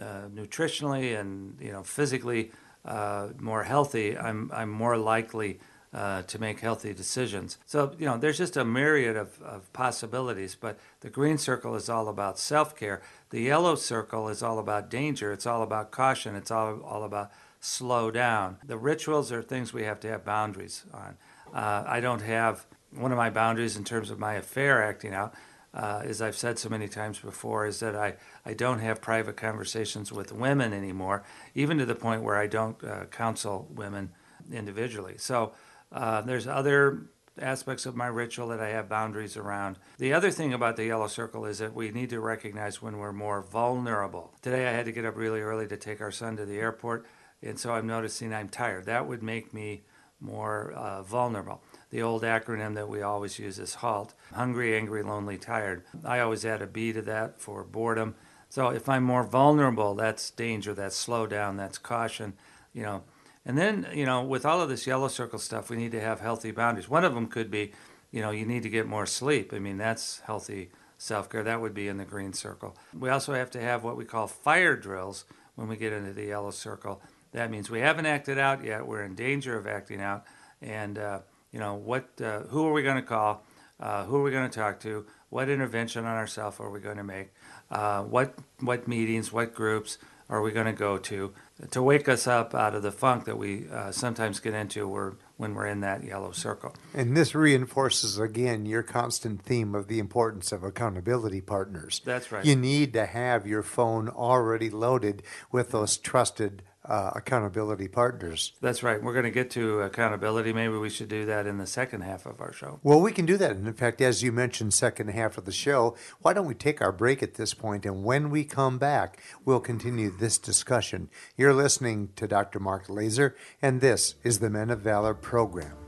uh, 0.00 0.28
nutritionally 0.32 1.18
and 1.18 1.58
you 1.60 1.72
know 1.72 1.82
physically 1.82 2.52
uh, 2.84 3.30
more 3.40 3.64
healthy, 3.64 4.16
I'm 4.16 4.48
I'm 4.54 4.70
more 4.70 4.96
likely 4.96 5.58
uh, 5.92 6.22
to 6.22 6.38
make 6.38 6.60
healthy 6.60 6.94
decisions. 6.94 7.58
So 7.66 7.96
you 7.98 8.06
know 8.06 8.16
there's 8.16 8.38
just 8.38 8.56
a 8.56 8.64
myriad 8.64 9.16
of, 9.16 9.42
of 9.42 9.72
possibilities. 9.72 10.54
But 10.54 10.78
the 11.00 11.10
green 11.10 11.36
circle 11.36 11.74
is 11.74 11.88
all 11.88 12.06
about 12.06 12.38
self 12.38 12.76
care. 12.76 13.02
The 13.30 13.40
yellow 13.40 13.74
circle 13.74 14.28
is 14.28 14.40
all 14.40 14.60
about 14.60 14.88
danger. 14.88 15.32
It's 15.32 15.46
all 15.46 15.62
about 15.64 15.90
caution. 15.90 16.36
It's 16.36 16.52
all 16.52 16.80
all 16.82 17.02
about 17.02 17.32
slow 17.58 18.12
down. 18.12 18.58
The 18.64 18.78
rituals 18.78 19.32
are 19.32 19.42
things 19.42 19.72
we 19.72 19.82
have 19.82 19.98
to 20.00 20.08
have 20.08 20.24
boundaries 20.24 20.84
on. 20.94 21.16
Uh, 21.52 21.82
I 21.96 21.98
don't 21.98 22.22
have 22.22 22.66
one 22.92 23.12
of 23.12 23.18
my 23.18 23.30
boundaries 23.30 23.76
in 23.76 23.84
terms 23.84 24.10
of 24.10 24.18
my 24.18 24.34
affair 24.34 24.82
acting 24.82 25.14
out 25.14 25.34
uh, 25.74 26.02
as 26.04 26.22
I've 26.22 26.36
said 26.36 26.58
so 26.58 26.68
many 26.68 26.88
times 26.88 27.18
before, 27.18 27.66
is 27.66 27.80
that 27.80 27.94
I, 27.94 28.14
I 28.44 28.54
don't 28.54 28.80
have 28.80 29.00
private 29.00 29.36
conversations 29.36 30.10
with 30.10 30.32
women 30.32 30.72
anymore, 30.72 31.24
even 31.54 31.78
to 31.78 31.86
the 31.86 31.94
point 31.94 32.22
where 32.22 32.36
I 32.36 32.46
don't 32.46 32.82
uh, 32.82 33.04
counsel 33.06 33.68
women 33.70 34.10
individually. 34.50 35.14
So 35.18 35.52
uh, 35.92 36.22
there's 36.22 36.46
other 36.46 37.02
aspects 37.40 37.86
of 37.86 37.94
my 37.94 38.06
ritual 38.06 38.48
that 38.48 38.60
I 38.60 38.70
have 38.70 38.88
boundaries 38.88 39.36
around. 39.36 39.78
The 39.98 40.12
other 40.12 40.30
thing 40.30 40.52
about 40.52 40.76
the 40.76 40.86
yellow 40.86 41.06
circle 41.06 41.44
is 41.44 41.58
that 41.58 41.74
we 41.74 41.90
need 41.90 42.10
to 42.10 42.20
recognize 42.20 42.82
when 42.82 42.98
we're 42.98 43.12
more 43.12 43.42
vulnerable. 43.42 44.32
Today 44.42 44.66
I 44.66 44.72
had 44.72 44.86
to 44.86 44.92
get 44.92 45.04
up 45.04 45.16
really 45.16 45.40
early 45.40 45.68
to 45.68 45.76
take 45.76 46.00
our 46.00 46.10
son 46.10 46.36
to 46.38 46.46
the 46.46 46.58
airport, 46.58 47.06
and 47.42 47.58
so 47.60 47.72
I'm 47.72 47.86
noticing 47.86 48.34
I'm 48.34 48.48
tired. 48.48 48.86
That 48.86 49.06
would 49.06 49.22
make 49.22 49.54
me 49.54 49.82
more 50.20 50.72
uh, 50.72 51.02
vulnerable. 51.02 51.62
The 51.90 52.02
old 52.02 52.22
acronym 52.22 52.74
that 52.74 52.88
we 52.88 53.00
always 53.02 53.38
use 53.38 53.58
is 53.58 53.76
HALT 53.76 54.14
hungry, 54.34 54.76
angry, 54.76 55.02
lonely, 55.02 55.38
tired. 55.38 55.84
I 56.04 56.20
always 56.20 56.44
add 56.44 56.60
a 56.60 56.66
B 56.66 56.92
to 56.92 57.02
that 57.02 57.40
for 57.40 57.64
boredom. 57.64 58.14
So 58.50 58.68
if 58.68 58.88
I'm 58.88 59.04
more 59.04 59.24
vulnerable, 59.24 59.94
that's 59.94 60.30
danger, 60.30 60.74
that's 60.74 60.96
slow 60.96 61.26
down, 61.26 61.56
that's 61.56 61.78
caution, 61.78 62.34
you 62.72 62.82
know. 62.82 63.02
And 63.44 63.56
then, 63.56 63.86
you 63.94 64.04
know, 64.04 64.22
with 64.22 64.44
all 64.44 64.60
of 64.60 64.68
this 64.68 64.86
yellow 64.86 65.08
circle 65.08 65.38
stuff, 65.38 65.70
we 65.70 65.76
need 65.76 65.92
to 65.92 66.00
have 66.00 66.20
healthy 66.20 66.50
boundaries. 66.50 66.88
One 66.88 67.04
of 67.04 67.14
them 67.14 67.26
could 67.26 67.50
be, 67.50 67.72
you 68.10 68.20
know, 68.20 68.30
you 68.30 68.44
need 68.44 68.62
to 68.64 68.68
get 68.68 68.86
more 68.86 69.06
sleep. 69.06 69.52
I 69.54 69.58
mean, 69.58 69.78
that's 69.78 70.20
healthy 70.20 70.70
self 70.98 71.30
care. 71.30 71.42
That 71.42 71.60
would 71.60 71.74
be 71.74 71.88
in 71.88 71.96
the 71.96 72.04
green 72.04 72.34
circle. 72.34 72.76
We 72.98 73.08
also 73.08 73.32
have 73.32 73.50
to 73.52 73.60
have 73.60 73.84
what 73.84 73.96
we 73.96 74.04
call 74.04 74.26
fire 74.26 74.76
drills 74.76 75.24
when 75.54 75.68
we 75.68 75.76
get 75.76 75.92
into 75.94 76.12
the 76.12 76.26
yellow 76.26 76.50
circle. 76.50 77.00
That 77.32 77.50
means 77.50 77.70
we 77.70 77.80
haven't 77.80 78.06
acted 78.06 78.38
out 78.38 78.64
yet. 78.64 78.86
We're 78.86 79.02
in 79.02 79.14
danger 79.14 79.56
of 79.56 79.66
acting 79.66 80.00
out. 80.00 80.24
And, 80.60 80.98
uh, 80.98 81.20
you 81.52 81.58
know, 81.58 81.74
what, 81.74 82.08
uh, 82.22 82.40
who 82.40 82.66
are 82.66 82.72
we 82.72 82.82
going 82.82 82.96
to 82.96 83.02
call? 83.02 83.44
Uh, 83.80 84.04
who 84.04 84.16
are 84.16 84.22
we 84.22 84.30
going 84.30 84.48
to 84.48 84.58
talk 84.58 84.80
to? 84.80 85.06
What 85.30 85.48
intervention 85.48 86.04
on 86.04 86.16
ourselves 86.16 86.58
are 86.60 86.70
we 86.70 86.80
going 86.80 86.96
to 86.96 87.04
make? 87.04 87.32
Uh, 87.70 88.02
what, 88.02 88.34
what 88.60 88.88
meetings, 88.88 89.32
what 89.32 89.54
groups? 89.54 89.98
are 90.28 90.42
we 90.42 90.52
going 90.52 90.66
to 90.66 90.72
go 90.72 90.98
to 90.98 91.32
to 91.70 91.82
wake 91.82 92.08
us 92.08 92.26
up 92.26 92.54
out 92.54 92.74
of 92.74 92.82
the 92.82 92.92
funk 92.92 93.24
that 93.24 93.36
we 93.36 93.68
uh, 93.68 93.90
sometimes 93.90 94.38
get 94.40 94.54
into 94.54 94.86
where, 94.86 95.14
when 95.36 95.54
we're 95.54 95.66
in 95.66 95.80
that 95.80 96.04
yellow 96.04 96.30
circle. 96.30 96.74
And 96.94 97.16
this 97.16 97.34
reinforces 97.34 98.18
again 98.18 98.66
your 98.66 98.82
constant 98.82 99.42
theme 99.42 99.74
of 99.74 99.88
the 99.88 99.98
importance 99.98 100.52
of 100.52 100.62
accountability 100.62 101.40
partners. 101.40 102.00
That's 102.04 102.30
right. 102.30 102.44
You 102.44 102.56
need 102.56 102.92
to 102.92 103.06
have 103.06 103.46
your 103.46 103.62
phone 103.62 104.08
already 104.08 104.70
loaded 104.70 105.22
with 105.50 105.70
those 105.70 105.96
trusted 105.96 106.62
uh, 106.88 107.12
accountability 107.14 107.86
partners. 107.86 108.52
That's 108.60 108.82
right. 108.82 109.00
We're 109.00 109.12
going 109.12 109.24
to 109.24 109.30
get 109.30 109.50
to 109.52 109.82
accountability. 109.82 110.52
Maybe 110.52 110.76
we 110.76 110.90
should 110.90 111.08
do 111.08 111.26
that 111.26 111.46
in 111.46 111.58
the 111.58 111.66
second 111.66 112.00
half 112.00 112.26
of 112.26 112.40
our 112.40 112.52
show. 112.52 112.80
Well, 112.82 113.00
we 113.00 113.12
can 113.12 113.24
do 113.24 113.36
that. 113.36 113.52
And 113.52 113.68
in 113.68 113.74
fact, 113.74 114.00
as 114.00 114.22
you 114.22 114.32
mentioned, 114.32 114.74
second 114.74 115.08
half 115.08 115.38
of 115.38 115.44
the 115.44 115.52
show, 115.52 115.96
why 116.22 116.32
don't 116.32 116.46
we 116.46 116.54
take 116.54 116.82
our 116.82 116.92
break 116.92 117.22
at 117.22 117.34
this 117.34 117.54
point? 117.54 117.68
point, 117.68 117.84
and 117.84 118.02
when 118.02 118.30
we 118.30 118.44
come 118.44 118.78
back, 118.78 119.18
we'll 119.44 119.60
continue 119.60 120.10
this 120.10 120.38
discussion. 120.38 121.10
You're 121.36 121.52
listening 121.52 122.08
to 122.16 122.26
Dr. 122.26 122.58
Mark 122.58 122.88
Laaser, 122.88 123.36
and 123.60 123.82
this 123.82 124.14
is 124.24 124.38
the 124.38 124.48
Men 124.48 124.70
of 124.70 124.80
Valor 124.80 125.12
program. 125.12 125.87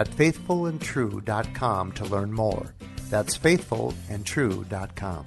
at 0.00 0.08
faithfulandtrue.com 0.08 1.92
to 1.92 2.04
learn 2.06 2.32
more. 2.32 2.74
That's 3.10 3.36
faithfulandtrue.com. 3.36 5.26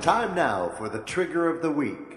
Time 0.00 0.36
now 0.36 0.68
for 0.68 0.88
the 0.88 1.00
trigger 1.00 1.48
of 1.48 1.62
the 1.62 1.70
week. 1.72 2.15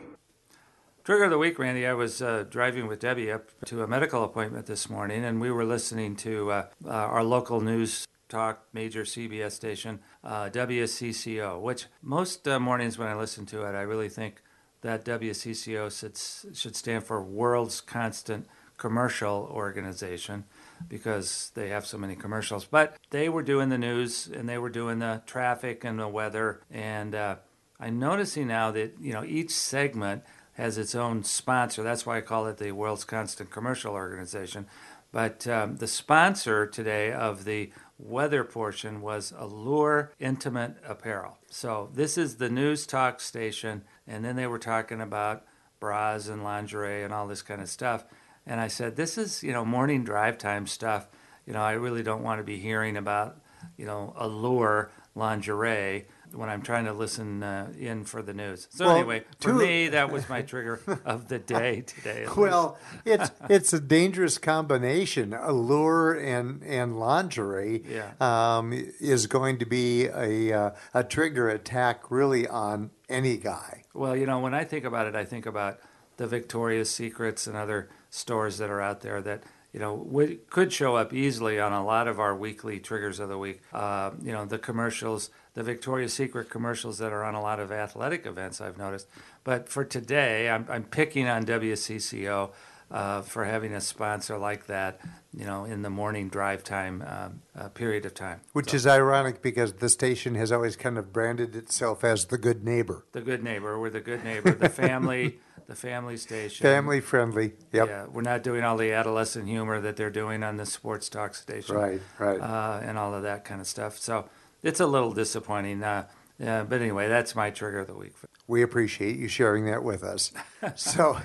Trigger 1.10 1.24
of 1.24 1.32
the 1.32 1.39
week, 1.39 1.58
Randy. 1.58 1.88
I 1.88 1.94
was 1.94 2.22
uh, 2.22 2.46
driving 2.48 2.86
with 2.86 3.00
Debbie 3.00 3.32
up 3.32 3.50
to 3.66 3.82
a 3.82 3.88
medical 3.88 4.24
appointment 4.24 4.68
this 4.68 4.92
morning, 4.92 5.25
and 5.25 5.42
we 5.42 5.50
were 5.50 5.66
listening 5.66 6.16
to 6.18 6.51
uh, 6.51 6.66
uh, 6.86 6.89
our 6.92 7.24
local 7.24 7.62
news 7.62 8.06
talk, 8.28 8.68
major 8.74 9.01
CBS 9.01 9.54
station, 9.54 10.01
uh, 10.24 10.51
WCCO, 10.51 11.60
which 11.62 11.88
most 12.04 12.48
uh, 12.48 12.60
mornings 12.60 13.00
when 13.00 13.08
I 13.08 13.16
listen 13.16 13.48
to 13.48 13.63
it, 13.63 13.74
I 13.74 13.82
really 13.82 14.08
think 14.08 14.44
that 14.82 15.04
WCCO 15.04 15.89
should, 16.00 16.56
should 16.56 16.75
stand 16.75 17.06
for 17.06 17.24
World's 17.24 17.82
Constant 17.82 18.46
Commercial 18.78 19.50
Organization 19.51 20.44
because 20.88 21.51
they 21.56 21.70
have 21.70 21.88
so 21.88 21.98
many 21.98 22.16
commercials. 22.16 22.66
But 22.66 22.98
they 23.10 23.30
were 23.30 23.42
doing 23.42 23.70
the 23.70 23.80
news 23.80 24.28
and 24.28 24.48
they 24.48 24.60
were 24.60 24.70
doing 24.70 25.00
the 25.00 25.24
traffic 25.25 25.84
and 25.84 25.98
the 25.98 26.08
weather. 26.08 26.62
And 26.70 27.16
uh, 27.16 27.38
I'm 27.80 27.98
noticing 27.98 28.46
now 28.46 28.70
that, 28.70 28.94
you 29.01 29.12
know, 29.12 29.24
each 29.24 29.50
segment– 29.50 30.22
has 30.60 30.78
its 30.78 30.94
own 30.94 31.24
sponsor. 31.24 31.84
That's 31.84 32.06
why 32.06 32.18
I 32.18 32.22
call 32.22 32.46
it 32.48 32.58
the 32.58 32.74
World's 32.74 33.06
Constant 33.06 33.50
Commercial 33.50 33.94
Organization. 33.94 34.68
But 35.12 35.48
um, 35.48 35.78
the 35.78 35.88
sponsor 35.88 36.68
today 36.68 37.13
of 37.13 37.46
the 37.46 37.72
weather 37.98 38.44
portion 38.44 39.01
was 39.01 39.34
Allure 39.38 40.12
Intimate 40.20 40.75
Apparel. 40.86 41.38
So 41.50 41.89
this 41.94 42.18
is 42.18 42.36
the 42.36 42.50
news 42.50 42.86
talk 42.86 43.22
station, 43.22 43.84
and 44.06 44.24
then 44.24 44.36
they 44.36 44.48
were 44.48 44.60
talking 44.60 45.00
about 45.00 45.46
bras 45.80 46.28
and 46.28 46.44
lingerie 46.44 47.04
and 47.04 47.13
all 47.13 47.25
this 47.25 47.42
kind 47.42 47.62
of 47.62 47.70
stuff. 47.70 48.04
And 48.46 48.60
I 48.60 48.68
said, 48.68 48.98
this 48.98 49.18
is 49.18 49.42
you 49.42 49.54
know 49.54 49.63
morning 49.63 50.04
drive 50.04 50.38
time 50.38 50.68
stuff. 50.68 51.08
You 51.48 51.54
know, 51.54 51.62
I 51.62 51.72
really 51.72 52.04
don't 52.04 52.24
want 52.24 52.39
to 52.39 52.44
be 52.44 52.58
hearing 52.58 52.98
about 52.98 53.39
you 53.78 53.86
know 53.86 54.13
Allure 54.18 54.92
lingerie 55.16 56.06
when 56.33 56.50
I'm 56.50 56.62
trying 56.62 56.86
to 56.86 56.93
listen 56.93 57.41
uh, 57.43 57.71
in 57.77 58.03
for 58.05 58.21
the 58.21 58.33
news. 58.33 58.67
So 58.71 58.86
Well, 58.86 58.95
anyway, 58.98 59.24
for 59.39 59.50
two- 59.50 59.53
me, 59.59 59.88
that 59.89 60.12
was 60.12 60.27
my 60.29 60.41
trigger 60.41 60.79
of 61.05 61.27
the 61.27 61.39
day 61.39 61.81
today. 61.88 62.25
Well, 62.36 62.77
it's 63.05 63.31
it's 63.50 63.74
a 63.74 63.79
dangerous 63.79 64.38
combination. 64.38 65.33
Allure 65.33 66.13
and 66.13 66.63
and 66.63 67.00
lingerie 67.00 67.83
Yeah. 67.88 68.12
um, 68.21 68.74
is 69.00 69.27
going 69.27 69.57
to 69.59 69.65
be 69.65 70.05
a 70.07 70.53
uh, 70.53 70.71
a 70.93 71.03
trigger 71.03 71.50
attack 71.50 72.12
really 72.12 72.48
on 72.48 72.91
any 73.07 73.38
guy. 73.38 73.83
Well, 73.93 74.15
you 74.15 74.25
know, 74.25 74.39
when 74.39 74.53
I 74.53 74.63
think 74.63 74.86
about 74.86 75.07
it, 75.07 75.15
I 75.15 75.25
think 75.25 75.45
about 75.45 75.79
the 76.17 76.27
Victoria's 76.27 76.89
Secrets 76.89 77.48
and 77.48 77.55
other 77.57 77.89
stores 78.09 78.57
that 78.57 78.69
are 78.69 78.81
out 78.81 79.01
there 79.01 79.21
that 79.21 79.43
you 79.73 79.79
know 79.79 79.93
would, 79.93 80.49
could 80.49 80.73
show 80.73 80.95
up 80.95 81.13
easily 81.13 81.59
on 81.59 81.73
a 81.73 81.83
lot 81.83 82.07
of 82.07 82.19
our 82.19 82.35
weekly 82.35 82.79
triggers 82.79 83.19
of 83.19 83.29
the 83.29 83.38
week. 83.38 83.61
Uh, 83.73 84.11
you 84.21 84.31
know, 84.31 84.45
the 84.45 84.59
commercials, 84.59 85.29
the 85.53 85.63
Victoria's 85.63 86.13
Secret 86.13 86.49
commercials 86.49 86.97
that 86.97 87.11
are 87.11 87.23
on 87.23 87.35
a 87.35 87.41
lot 87.41 87.59
of 87.59 87.71
athletic 87.71 88.25
events. 88.25 88.61
I've 88.61 88.77
noticed, 88.77 89.07
but 89.43 89.69
for 89.69 89.85
today, 89.85 90.49
I'm, 90.49 90.65
I'm 90.69 90.83
picking 90.83 91.27
on 91.27 91.45
WCCO. 91.45 92.51
Uh, 92.91 93.22
for 93.22 93.46
having 93.46 93.72
a 93.74 93.79
sponsor 93.81 94.36
like 94.36 94.65
that, 94.65 95.00
you 95.31 95.46
know, 95.46 95.63
in 95.63 95.84
the 95.84 95.91
morning 95.91 96.27
drive 96.27 96.63
time 96.63 97.03
um, 97.08 97.41
uh, 97.55 97.69
period 97.69 98.03
of 98.03 98.15
time, 98.15 98.41
Which 98.53 98.72
So, 98.72 98.77
is 98.77 98.88
ironic 98.88 99.43
because 99.43 99.74
the 99.74 99.89
station 99.89 100.34
has 100.34 100.51
always 100.51 100.75
kind 100.75 100.98
of 100.98 101.13
branded 101.13 101.55
itself 101.55 102.03
as 102.03 102.25
the 102.25 102.38
good 102.39 102.63
neighbor, 102.65 103.05
the 103.12 103.22
good 103.22 103.43
neighbor. 103.43 103.79
We're 103.79 103.91
the 103.91 104.00
good 104.00 104.24
neighbor, 104.24 104.53
the 104.53 104.69
family, 104.69 105.38
the 105.67 105.75
family 105.75 106.17
station, 106.17 106.63
family 106.63 107.00
friendly. 107.00 107.53
Yep. 107.74 107.88
Yeah, 107.88 108.05
we're 108.08 108.24
not 108.24 108.41
doing 108.41 108.63
all 108.63 108.75
the 108.75 108.91
adolescent 108.91 109.48
humor 109.48 109.79
that 109.81 109.96
they're 109.96 110.10
doing 110.10 110.41
on 110.41 110.58
the 110.58 110.65
sports 110.65 111.10
talk 111.10 111.36
station, 111.36 111.75
Right, 111.75 112.01
right. 112.17 112.41
Uh, 112.41 112.79
and 112.81 112.98
all 112.98 113.13
of 113.13 113.22
that 113.22 113.46
kind 113.46 113.62
of 113.62 113.67
stuff. 113.67 114.00
So 114.00 114.27
it's 114.63 114.79
a 114.79 114.88
little 114.88 115.13
disappointing. 115.13 115.84
Uh, 115.84 116.08
yeah, 116.39 116.63
but 116.63 116.81
anyway, 116.81 117.08
that's 117.08 117.36
my 117.36 117.51
trigger 117.51 117.79
of 117.81 117.88
the 117.88 117.93
week. 117.96 118.13
We 118.48 118.63
appreciate 118.63 119.17
you 119.17 119.27
sharing 119.27 119.65
that 119.65 119.84
with 119.84 120.03
us. 120.03 120.31
so 120.75 121.19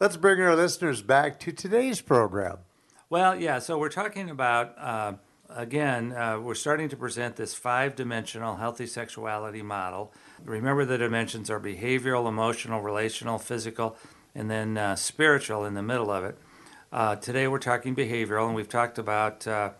let's 0.00 0.16
bring 0.16 0.40
our 0.40 0.56
listeners 0.56 1.02
back 1.02 1.38
to 1.40 1.52
today's 1.52 2.00
program. 2.00 2.58
Well, 3.10 3.38
yeah. 3.38 3.58
So 3.58 3.78
we're 3.78 3.88
talking 3.88 4.30
about 4.30 4.74
uh, 4.78 5.14
again. 5.48 6.12
Uh, 6.12 6.40
we're 6.40 6.54
starting 6.54 6.88
to 6.88 6.96
present 6.96 7.36
this 7.36 7.54
five-dimensional 7.54 8.56
healthy 8.56 8.86
sexuality 8.86 9.62
model. 9.62 10.12
Remember, 10.44 10.84
the 10.84 10.98
dimensions 10.98 11.50
are 11.50 11.60
behavioral, 11.60 12.26
emotional, 12.26 12.80
relational, 12.80 13.38
physical, 13.38 13.96
and 14.34 14.50
then 14.50 14.78
uh, 14.78 14.96
spiritual 14.96 15.64
in 15.64 15.74
the 15.74 15.82
middle 15.82 16.10
of 16.10 16.24
it. 16.24 16.38
Uh, 16.90 17.16
today, 17.16 17.46
we're 17.48 17.58
talking 17.58 17.94
behavioral, 17.94 18.46
and 18.46 18.54
we've 18.54 18.68
talked 18.68 18.98
about 18.98 19.46
uh, 19.46 19.70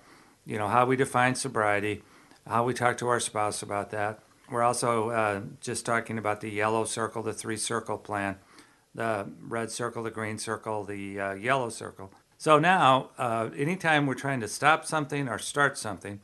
you 0.44 0.58
know 0.58 0.68
how 0.68 0.84
we 0.86 0.96
define 0.96 1.34
sobriety, 1.34 2.02
how 2.46 2.64
we 2.64 2.74
talk 2.74 2.96
to 2.98 3.08
our 3.08 3.20
spouse 3.20 3.62
about 3.62 3.90
that. 3.90 4.20
We're 4.50 4.62
also 4.62 5.10
uh, 5.10 5.40
just 5.60 5.86
talking 5.86 6.18
about 6.18 6.42
the 6.42 6.50
yellow 6.50 6.84
circle, 6.84 7.22
the 7.22 7.32
three-circle 7.32 7.98
plan, 7.98 8.36
the 8.94 9.30
red 9.40 9.70
circle, 9.70 10.02
the 10.02 10.10
green 10.10 10.38
circle, 10.38 10.84
the 10.84 11.20
uh, 11.20 11.34
yellow 11.34 11.70
circle. 11.70 12.12
So 12.38 12.58
now, 12.58 13.10
uh, 13.18 13.50
anytime 13.56 14.06
we're 14.06 14.14
trying 14.14 14.40
to 14.40 14.48
stop 14.48 14.84
something 14.84 15.28
or 15.28 15.38
start 15.38 15.78
something, 15.78 16.20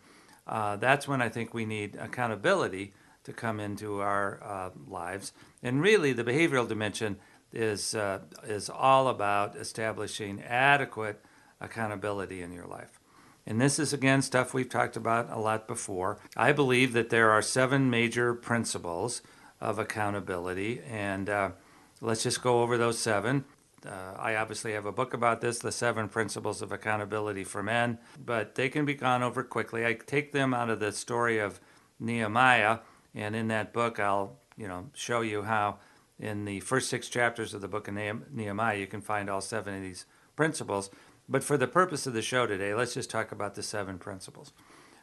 uh, 0.46 0.76
that's 0.76 1.06
when 1.06 1.22
I 1.22 1.28
think 1.28 1.54
we 1.54 1.64
need 1.64 1.96
accountability 1.96 2.92
to 3.24 3.32
come 3.32 3.60
into 3.60 4.00
our 4.00 4.40
uh, 4.42 4.70
lives. 4.86 5.32
And 5.62 5.82
really, 5.82 6.12
the 6.12 6.24
behavioral 6.24 6.66
dimension 6.66 7.18
is 7.52 7.94
uh, 7.94 8.20
is 8.44 8.68
all 8.68 9.08
about 9.08 9.56
establishing 9.56 10.42
adequate 10.42 11.24
accountability 11.60 12.42
in 12.42 12.52
your 12.52 12.66
life. 12.66 12.98
And 13.46 13.60
this 13.60 13.78
is, 13.78 13.92
again, 13.92 14.20
stuff 14.20 14.52
we've 14.52 14.68
talked 14.68 14.96
about 14.96 15.30
a 15.30 15.38
lot 15.38 15.66
before. 15.66 16.18
I 16.36 16.52
believe 16.52 16.92
that 16.92 17.08
there 17.08 17.30
are 17.30 17.40
seven 17.40 17.88
major 17.88 18.34
principles 18.34 19.22
of 19.60 19.78
accountability, 19.78 20.82
and 20.86 21.30
uh, 21.30 21.50
let's 22.00 22.22
just 22.22 22.42
go 22.42 22.62
over 22.62 22.76
those 22.76 22.98
seven. 22.98 23.44
Uh, 23.86 24.14
I 24.18 24.34
obviously 24.36 24.72
have 24.72 24.86
a 24.86 24.92
book 24.92 25.14
about 25.14 25.40
this, 25.40 25.60
The 25.60 25.70
Seven 25.70 26.08
Principles 26.08 26.62
of 26.62 26.72
Accountability 26.72 27.44
for 27.44 27.62
Men, 27.62 27.98
but 28.24 28.56
they 28.56 28.68
can 28.68 28.84
be 28.84 28.94
gone 28.94 29.22
over 29.22 29.44
quickly. 29.44 29.86
I 29.86 29.94
take 29.94 30.32
them 30.32 30.52
out 30.52 30.68
of 30.68 30.80
the 30.80 30.90
story 30.90 31.38
of 31.38 31.60
Nehemiah, 32.00 32.78
and 33.14 33.36
in 33.36 33.48
that 33.48 33.72
book, 33.72 34.00
I'll 34.00 34.36
you 34.56 34.66
know 34.66 34.90
show 34.94 35.20
you 35.20 35.42
how 35.42 35.78
in 36.18 36.44
the 36.44 36.60
first 36.60 36.88
six 36.88 37.08
chapters 37.08 37.54
of 37.54 37.60
the 37.60 37.68
book 37.68 37.86
of 37.86 37.94
Nehemiah 37.94 38.76
you 38.76 38.88
can 38.88 39.00
find 39.00 39.30
all 39.30 39.40
seven 39.40 39.74
of 39.74 39.82
these 39.82 40.06
principles. 40.34 40.90
But 41.28 41.44
for 41.44 41.56
the 41.56 41.68
purpose 41.68 42.06
of 42.06 42.14
the 42.14 42.22
show 42.22 42.46
today, 42.46 42.74
let's 42.74 42.94
just 42.94 43.10
talk 43.10 43.32
about 43.32 43.54
the 43.54 43.62
seven 43.62 43.98
principles. 43.98 44.52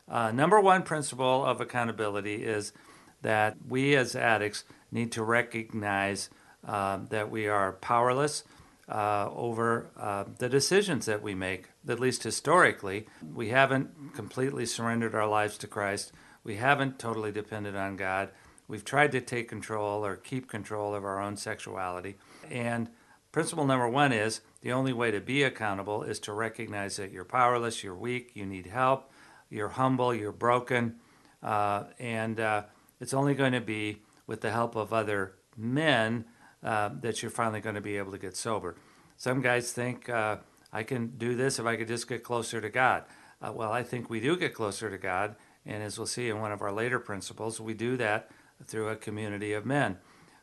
Uh, 0.10 0.32
number 0.32 0.60
one 0.60 0.84
principle 0.84 1.46
of 1.46 1.62
accountability 1.62 2.44
is 2.44 2.74
that 3.22 3.58
we 3.68 3.96
as 3.96 4.16
addicts 4.16 4.66
need 4.92 5.12
to 5.14 5.24
recognize 5.24 6.30
uh, 6.66 7.00
that 7.10 7.30
we 7.30 7.48
are 7.48 7.74
powerless 7.74 8.44
uh, 8.88 9.30
over 9.36 9.88
uh, 9.98 10.26
the 10.38 10.50
decisions 10.50 11.06
that 11.06 11.22
we 11.22 11.34
make, 11.34 11.70
at 11.88 12.00
least 12.00 12.24
historically. 12.24 13.08
We 13.34 13.50
haven't 13.50 14.14
completely 14.14 14.66
surrendered 14.66 15.16
our 15.16 15.28
lives 15.28 15.58
to 15.60 15.68
Christ. 15.68 16.12
We 16.44 16.58
haven't 16.58 17.00
totally 17.00 17.32
depended 17.32 17.76
on 17.76 17.98
God. 17.98 18.30
We've 18.68 18.86
tried 18.86 19.12
to 19.14 19.22
take 19.22 19.48
control 19.48 20.06
or 20.06 20.16
keep 20.16 20.48
control 20.48 20.96
of 20.96 21.04
our 21.04 21.20
own 21.20 21.38
sexuality. 21.38 22.16
And 22.50 22.90
principle 23.32 23.66
number 23.66 23.90
one 23.90 24.12
is 24.12 24.42
the 24.62 24.72
only 24.72 24.94
way 24.94 25.12
to 25.12 25.20
be 25.20 25.44
accountable 25.44 26.04
is 26.04 26.20
to 26.22 26.34
recognize 26.34 26.96
that 26.98 27.12
you're 27.12 27.26
powerless, 27.26 27.84
you're 27.84 27.96
weak, 27.96 28.32
you 28.34 28.46
need 28.46 28.68
help, 28.68 29.12
you're 29.50 29.70
humble, 29.70 30.14
you're 30.14 30.32
broken. 30.32 30.96
Uh, 31.44 31.84
and 32.00 32.40
uh, 32.40 32.64
it's 33.00 33.14
only 33.14 33.36
going 33.36 33.54
to 33.54 33.62
be 33.62 34.02
with 34.26 34.42
the 34.42 34.52
help 34.52 34.76
of 34.76 34.94
other 34.94 35.34
men 35.58 36.26
uh, 36.66 36.90
that 37.02 37.22
you're 37.22 37.32
finally 37.32 37.62
going 37.62 37.76
to 37.76 37.82
be 37.82 37.98
able 37.98 38.12
to 38.12 38.18
get 38.18 38.36
sober. 38.36 38.76
Some 39.18 39.40
guys 39.42 39.72
think 39.72 40.10
uh, 40.10 40.38
I 40.74 40.84
can 40.84 41.14
do 41.18 41.36
this 41.36 41.60
if 41.60 41.66
I 41.66 41.76
could 41.76 41.88
just 41.88 42.10
get 42.10 42.24
closer 42.24 42.60
to 42.60 42.70
God. 42.70 43.04
Uh, 43.42 43.54
well, 43.54 43.72
I 43.72 43.84
think 43.84 44.10
we 44.10 44.20
do 44.20 44.36
get 44.36 44.54
closer 44.54 44.90
to 44.90 44.98
God, 44.98 45.36
and 45.66 45.84
as 45.84 45.98
we'll 45.98 46.08
see 46.08 46.28
in 46.28 46.42
one 46.42 46.52
of 46.52 46.62
our 46.62 46.72
later 46.72 47.00
principles, 47.00 47.62
we 47.62 47.74
do 47.76 47.96
that 47.98 48.32
through 48.66 48.90
a 48.90 48.96
community 48.96 49.54
of 49.54 49.66
men. 49.66 50.00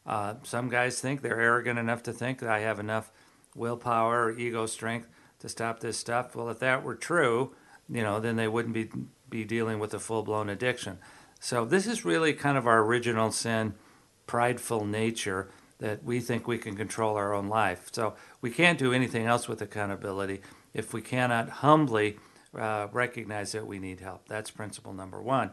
Uh, 0.07 0.35
some 0.45 0.69
guys 0.69 1.01
think 1.01 1.23
they're 1.23 1.41
arrogant 1.41 1.79
enough 1.79 2.03
to 2.05 2.13
think 2.13 2.39
that 2.39 2.51
I 2.51 2.61
have 2.61 2.79
enough 2.79 3.11
willpower 3.55 4.27
or 4.27 4.39
ego 4.39 4.67
strength 4.67 5.09
to 5.41 5.49
stop 5.49 5.81
this 5.81 5.99
stuff. 5.99 6.37
Well, 6.37 6.49
if 6.51 6.61
that 6.61 6.83
were 6.83 6.95
true, 6.95 7.55
you 7.89 8.03
know, 8.03 8.21
then 8.21 8.37
they 8.37 8.49
wouldn't 8.49 8.75
be 8.75 8.89
be 9.29 9.45
dealing 9.45 9.79
with 9.79 9.95
a 9.95 9.99
full 9.99 10.23
blown 10.23 10.49
addiction. 10.49 10.99
So 11.41 11.65
this 11.65 11.87
is 11.87 12.05
really 12.05 12.35
kind 12.35 12.59
of 12.59 12.67
our 12.67 12.85
original 12.85 13.33
sin, 13.33 13.75
prideful 14.27 14.85
nature 14.85 15.51
that 15.83 16.05
we 16.05 16.21
think 16.21 16.47
we 16.47 16.59
can 16.59 16.77
control 16.77 17.17
our 17.17 17.35
own 17.35 17.49
life. 17.49 17.89
So 17.91 18.15
we 18.41 18.53
can't 18.53 18.79
do 18.79 18.93
anything 18.93 19.27
else 19.27 19.49
with 19.49 19.61
accountability 19.61 20.41
if 20.73 20.95
we 20.95 21.03
cannot 21.03 21.49
humbly 21.49 22.19
uh, 22.57 22.87
recognize 22.93 23.51
that 23.51 23.67
we 23.67 23.81
need 23.81 23.99
help. 23.99 24.29
That's 24.29 24.49
principle 24.49 24.93
number 24.93 25.21
one. 25.21 25.51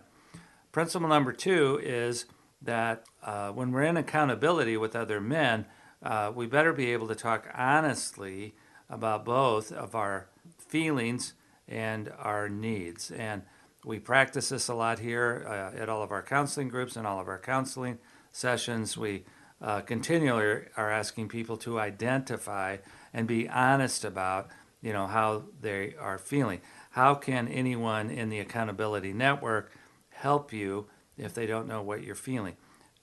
Principle 0.71 1.09
number 1.09 1.33
two 1.33 1.81
is 1.81 2.25
that 2.61 3.05
uh, 3.23 3.49
when 3.49 3.71
we're 3.71 3.81
in 3.81 3.97
accountability 3.97 4.77
with 4.77 4.95
other 4.95 5.19
men, 5.19 5.65
uh, 6.03 6.31
we 6.33 6.45
better 6.45 6.73
be 6.73 6.93
able 6.93 7.07
to 7.07 7.15
talk 7.15 7.49
honestly 7.55 8.53
about 8.87 9.25
both 9.25 9.71
of 9.71 9.95
our 9.95 10.27
feelings 10.59 11.33
and 11.67 12.13
our 12.19 12.47
needs. 12.47 13.09
And 13.09 13.41
we 13.83 13.97
practice 13.97 14.49
this 14.49 14.67
a 14.67 14.75
lot 14.75 14.99
here 14.99 15.43
uh, 15.47 15.75
at 15.75 15.89
all 15.89 16.03
of 16.03 16.11
our 16.11 16.21
counseling 16.21 16.69
groups 16.69 16.95
and 16.95 17.07
all 17.07 17.19
of 17.19 17.27
our 17.27 17.39
counseling 17.39 17.97
sessions. 18.31 18.95
We 18.95 19.23
uh, 19.61 19.81
continually 19.81 20.65
are 20.77 20.91
asking 20.91 21.27
people 21.27 21.57
to 21.57 21.79
identify 21.79 22.77
and 23.13 23.27
be 23.27 23.47
honest 23.49 24.05
about, 24.05 24.47
you 24.81 24.93
know, 24.93 25.07
how 25.07 25.43
they 25.59 25.95
are 25.99 26.17
feeling. 26.17 26.61
How 26.91 27.15
can 27.15 27.47
anyone 27.47 28.09
in 28.09 28.29
the 28.29 28.39
accountability 28.39 29.13
network 29.13 29.71
help 30.09 30.53
you 30.53 30.87
if 31.17 31.33
they 31.33 31.45
don't 31.45 31.67
know 31.67 31.81
what 31.81 32.03
you're 32.03 32.15
feeling? 32.15 32.55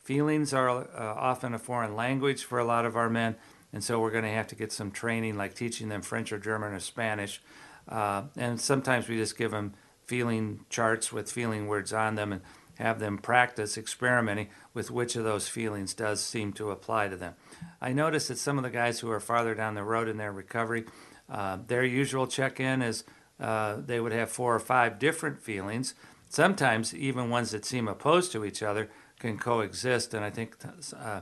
Feelings 0.02 0.54
are 0.54 0.68
uh, 0.70 0.86
often 0.94 1.52
a 1.52 1.58
foreign 1.58 1.96
language 1.96 2.44
for 2.44 2.58
a 2.58 2.64
lot 2.64 2.86
of 2.86 2.96
our 2.96 3.10
men, 3.10 3.36
and 3.72 3.82
so 3.82 4.00
we're 4.00 4.10
going 4.12 4.24
to 4.24 4.30
have 4.30 4.46
to 4.46 4.54
get 4.54 4.72
some 4.72 4.90
training, 4.90 5.36
like 5.36 5.54
teaching 5.54 5.88
them 5.88 6.00
French 6.00 6.32
or 6.32 6.38
German 6.38 6.72
or 6.72 6.80
Spanish. 6.80 7.42
Uh, 7.88 8.22
and 8.36 8.60
sometimes 8.60 9.08
we 9.08 9.16
just 9.16 9.36
give 9.36 9.50
them 9.50 9.74
feeling 10.06 10.64
charts 10.70 11.12
with 11.12 11.30
feeling 11.30 11.66
words 11.66 11.92
on 11.92 12.14
them 12.14 12.32
and 12.32 12.42
have 12.78 12.98
them 12.98 13.18
practice 13.18 13.76
experimenting 13.78 14.48
with 14.74 14.90
which 14.90 15.16
of 15.16 15.24
those 15.24 15.48
feelings 15.48 15.94
does 15.94 16.22
seem 16.22 16.52
to 16.54 16.70
apply 16.70 17.08
to 17.08 17.16
them. 17.16 17.34
I 17.80 17.92
notice 17.92 18.28
that 18.28 18.38
some 18.38 18.58
of 18.58 18.64
the 18.64 18.70
guys 18.70 19.00
who 19.00 19.10
are 19.10 19.20
farther 19.20 19.54
down 19.54 19.74
the 19.74 19.82
road 19.82 20.08
in 20.08 20.16
their 20.16 20.32
recovery, 20.32 20.84
uh, 21.30 21.58
their 21.66 21.84
usual 21.84 22.26
check 22.26 22.60
in 22.60 22.82
is 22.82 23.04
uh, 23.40 23.76
they 23.84 24.00
would 24.00 24.12
have 24.12 24.30
four 24.30 24.54
or 24.54 24.60
five 24.60 24.98
different 24.98 25.40
feelings. 25.40 25.94
Sometimes 26.28 26.94
even 26.94 27.30
ones 27.30 27.50
that 27.50 27.64
seem 27.64 27.88
opposed 27.88 28.32
to 28.32 28.44
each 28.44 28.62
other 28.62 28.90
can 29.18 29.38
coexist. 29.38 30.14
And 30.14 30.24
I 30.24 30.30
think 30.30 30.56
uh, 30.96 31.20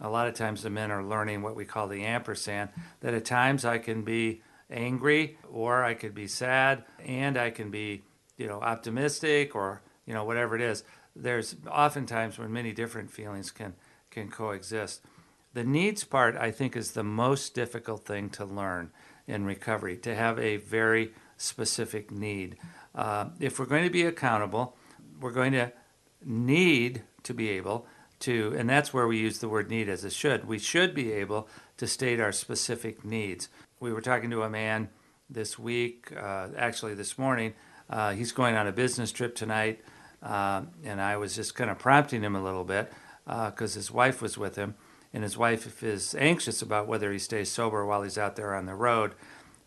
a 0.00 0.08
lot 0.08 0.28
of 0.28 0.34
times 0.34 0.62
the 0.62 0.70
men 0.70 0.90
are 0.90 1.04
learning 1.04 1.42
what 1.42 1.56
we 1.56 1.64
call 1.64 1.88
the 1.88 2.04
ampersand, 2.04 2.70
that 3.00 3.14
at 3.14 3.24
times 3.24 3.64
I 3.64 3.78
can 3.78 4.02
be 4.02 4.42
angry 4.70 5.38
or 5.50 5.84
I 5.84 5.94
could 5.94 6.14
be 6.14 6.26
sad 6.26 6.84
and 7.04 7.36
I 7.36 7.50
can 7.50 7.70
be 7.70 8.02
you 8.36 8.46
know 8.46 8.60
optimistic 8.60 9.54
or 9.54 9.82
you 10.06 10.14
know 10.14 10.24
whatever 10.24 10.54
it 10.54 10.62
is 10.62 10.84
there's 11.16 11.56
oftentimes 11.70 12.38
when 12.38 12.52
many 12.52 12.72
different 12.72 13.10
feelings 13.10 13.50
can 13.50 13.74
can 14.10 14.30
coexist. 14.30 15.02
The 15.54 15.64
needs 15.64 16.04
part 16.04 16.36
i 16.36 16.50
think 16.50 16.76
is 16.76 16.92
the 16.92 17.04
most 17.04 17.54
difficult 17.54 18.04
thing 18.04 18.28
to 18.30 18.44
learn 18.44 18.90
in 19.26 19.44
recovery 19.44 19.96
to 19.98 20.14
have 20.14 20.38
a 20.38 20.56
very 20.56 21.12
specific 21.36 22.10
need. 22.10 22.56
Uh, 22.94 23.26
if 23.40 23.58
we're 23.58 23.66
going 23.66 23.84
to 23.84 23.90
be 23.90 24.04
accountable 24.04 24.76
we're 25.20 25.30
going 25.30 25.52
to 25.52 25.72
need 26.24 27.02
to 27.22 27.32
be 27.34 27.50
able 27.50 27.86
to 28.18 28.54
and 28.58 28.68
that's 28.68 28.92
where 28.92 29.06
we 29.06 29.18
use 29.18 29.38
the 29.38 29.48
word 29.48 29.70
need 29.70 29.88
as 29.88 30.04
a 30.04 30.10
should. 30.10 30.46
We 30.46 30.58
should 30.58 30.94
be 30.94 31.12
able 31.12 31.48
to 31.76 31.86
state 31.86 32.20
our 32.20 32.32
specific 32.32 33.04
needs. 33.04 33.48
We 33.80 33.92
were 33.92 34.00
talking 34.00 34.30
to 34.30 34.42
a 34.42 34.50
man 34.50 34.88
this 35.30 35.58
week 35.58 36.12
uh, 36.16 36.48
actually 36.56 36.94
this 36.94 37.18
morning 37.18 37.54
uh, 37.88 38.12
he's 38.12 38.32
going 38.32 38.56
on 38.56 38.66
a 38.66 38.72
business 38.72 39.12
trip 39.12 39.34
tonight, 39.34 39.80
uh, 40.24 40.62
and 40.82 41.00
I 41.00 41.16
was 41.16 41.36
just 41.36 41.54
kind 41.54 41.70
of 41.70 41.78
prompting 41.78 42.22
him 42.22 42.34
a 42.34 42.42
little 42.42 42.64
bit 42.64 42.92
because 43.24 43.76
uh, 43.76 43.78
his 43.78 43.90
wife 43.90 44.20
was 44.22 44.36
with 44.38 44.56
him, 44.56 44.74
and 45.12 45.22
his 45.22 45.36
wife 45.36 45.82
is 45.82 46.14
anxious 46.18 46.62
about 46.62 46.88
whether 46.88 47.12
he 47.12 47.18
stays 47.18 47.50
sober 47.50 47.84
while 47.84 48.02
he's 48.02 48.18
out 48.18 48.36
there 48.36 48.54
on 48.54 48.66
the 48.66 48.74
road. 48.74 49.14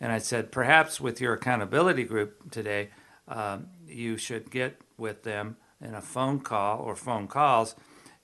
And 0.02 0.12
I 0.12 0.18
said, 0.18 0.52
perhaps 0.52 1.00
with 1.00 1.22
your 1.22 1.34
accountability 1.34 2.04
group 2.04 2.52
today, 2.52 2.90
um, 3.28 3.68
you 3.88 4.18
should 4.18 4.52
get 4.52 4.82
with 4.98 5.24
them 5.24 5.58
in 5.82 5.94
a 5.94 6.02
phone 6.02 6.40
call 6.40 6.80
or 6.80 6.96
phone 6.96 7.28
calls 7.28 7.76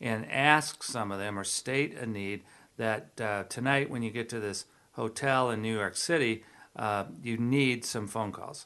and 0.02 0.30
ask 0.30 0.84
some 0.84 1.12
of 1.12 1.20
them 1.20 1.38
or 1.38 1.44
state 1.44 1.96
a 1.98 2.06
need 2.06 2.44
that 2.78 3.22
uh, 3.22 3.44
tonight 3.44 3.90
when 3.90 4.04
you 4.04 4.12
get 4.12 4.30
to 4.30 4.40
this 4.40 4.66
hotel 4.94 5.50
in 5.50 5.62
New 5.62 5.74
York 5.74 5.96
City, 5.96 6.44
uh, 6.76 7.06
you 7.22 7.38
need 7.38 7.86
some 7.86 8.08
phone 8.08 8.32
calls. 8.32 8.66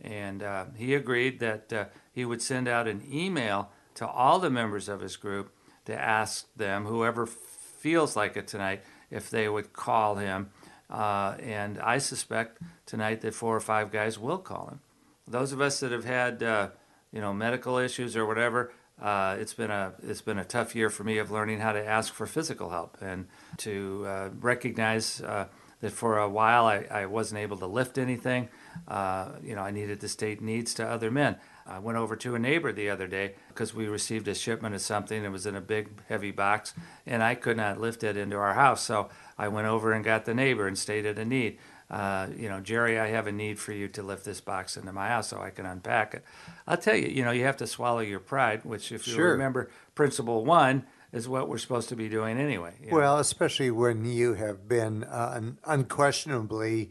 And 0.00 0.42
uh, 0.42 0.66
he 0.76 0.94
agreed 0.94 1.40
that 1.40 1.72
uh, 1.72 1.84
he 2.18 2.24
would 2.24 2.42
send 2.42 2.66
out 2.66 2.88
an 2.88 3.00
email 3.08 3.70
to 3.94 4.04
all 4.04 4.40
the 4.40 4.50
members 4.50 4.88
of 4.88 5.00
his 5.00 5.16
group 5.16 5.52
to 5.84 5.94
ask 5.94 6.52
them, 6.56 6.84
whoever 6.84 7.26
feels 7.26 8.16
like 8.16 8.36
it 8.36 8.48
tonight, 8.48 8.82
if 9.08 9.30
they 9.30 9.48
would 9.48 9.72
call 9.72 10.16
him. 10.16 10.50
Uh, 10.90 11.36
and 11.40 11.78
I 11.78 11.98
suspect 11.98 12.60
tonight 12.86 13.20
that 13.20 13.34
four 13.34 13.54
or 13.54 13.60
five 13.60 13.92
guys 13.92 14.18
will 14.18 14.38
call 14.38 14.66
him. 14.66 14.80
Those 15.28 15.52
of 15.52 15.60
us 15.60 15.78
that 15.78 15.92
have 15.92 16.04
had, 16.04 16.42
uh, 16.42 16.70
you 17.12 17.20
know, 17.20 17.32
medical 17.32 17.78
issues 17.78 18.16
or 18.16 18.26
whatever, 18.26 18.72
uh, 19.00 19.36
it's 19.38 19.54
been 19.54 19.70
a 19.70 19.92
it's 20.02 20.22
been 20.22 20.40
a 20.40 20.44
tough 20.44 20.74
year 20.74 20.90
for 20.90 21.04
me 21.04 21.18
of 21.18 21.30
learning 21.30 21.60
how 21.60 21.70
to 21.70 21.86
ask 21.86 22.12
for 22.12 22.26
physical 22.26 22.70
help 22.70 22.98
and 23.00 23.28
to 23.58 24.04
uh, 24.08 24.30
recognize 24.40 25.18
that 25.18 25.92
for 25.92 26.18
a 26.18 26.28
while 26.28 26.66
I, 26.66 26.84
I 26.90 27.06
wasn't 27.06 27.40
able 27.42 27.58
to 27.58 27.66
lift 27.66 27.96
anything. 27.96 28.48
Uh, 28.86 29.30
you 29.42 29.54
know, 29.54 29.62
I 29.62 29.70
needed 29.70 30.00
the 30.00 30.08
state 30.08 30.40
needs 30.40 30.74
to 30.74 30.86
other 30.86 31.10
men. 31.10 31.36
I 31.66 31.78
went 31.78 31.98
over 31.98 32.16
to 32.16 32.34
a 32.34 32.38
neighbor 32.38 32.72
the 32.72 32.88
other 32.88 33.06
day 33.06 33.34
because 33.48 33.74
we 33.74 33.86
received 33.86 34.26
a 34.28 34.34
shipment 34.34 34.74
of 34.74 34.80
something. 34.80 35.22
It 35.22 35.30
was 35.30 35.44
in 35.44 35.54
a 35.54 35.60
big, 35.60 35.88
heavy 36.08 36.30
box, 36.30 36.72
and 37.06 37.22
I 37.22 37.34
could 37.34 37.58
not 37.58 37.78
lift 37.78 38.02
it 38.02 38.16
into 38.16 38.36
our 38.36 38.54
house. 38.54 38.82
So 38.82 39.10
I 39.36 39.48
went 39.48 39.66
over 39.66 39.92
and 39.92 40.02
got 40.02 40.24
the 40.24 40.34
neighbor 40.34 40.66
and 40.66 40.78
stated 40.78 41.18
a 41.18 41.24
need. 41.24 41.58
Uh, 41.90 42.28
you 42.36 42.48
know, 42.48 42.60
Jerry, 42.60 42.98
I 42.98 43.08
have 43.08 43.26
a 43.26 43.32
need 43.32 43.58
for 43.58 43.72
you 43.72 43.88
to 43.88 44.02
lift 44.02 44.24
this 44.24 44.40
box 44.40 44.76
into 44.76 44.92
my 44.92 45.08
house 45.08 45.28
so 45.28 45.40
I 45.40 45.50
can 45.50 45.66
unpack 45.66 46.14
it. 46.14 46.24
I'll 46.66 46.76
tell 46.76 46.96
you, 46.96 47.08
you 47.08 47.24
know, 47.24 47.30
you 47.30 47.44
have 47.44 47.56
to 47.58 47.66
swallow 47.66 48.00
your 48.00 48.20
pride, 48.20 48.64
which, 48.64 48.92
if 48.92 49.06
you 49.06 49.14
sure. 49.14 49.32
remember 49.32 49.70
principle 49.94 50.44
one, 50.44 50.84
is 51.12 51.26
what 51.26 51.48
we're 51.48 51.58
supposed 51.58 51.88
to 51.88 51.96
be 51.96 52.08
doing 52.08 52.38
anyway. 52.38 52.74
Well, 52.90 53.14
know? 53.14 53.20
especially 53.20 53.70
when 53.70 54.04
you 54.04 54.34
have 54.34 54.68
been 54.68 55.04
uh, 55.04 55.40
unquestionably 55.64 56.90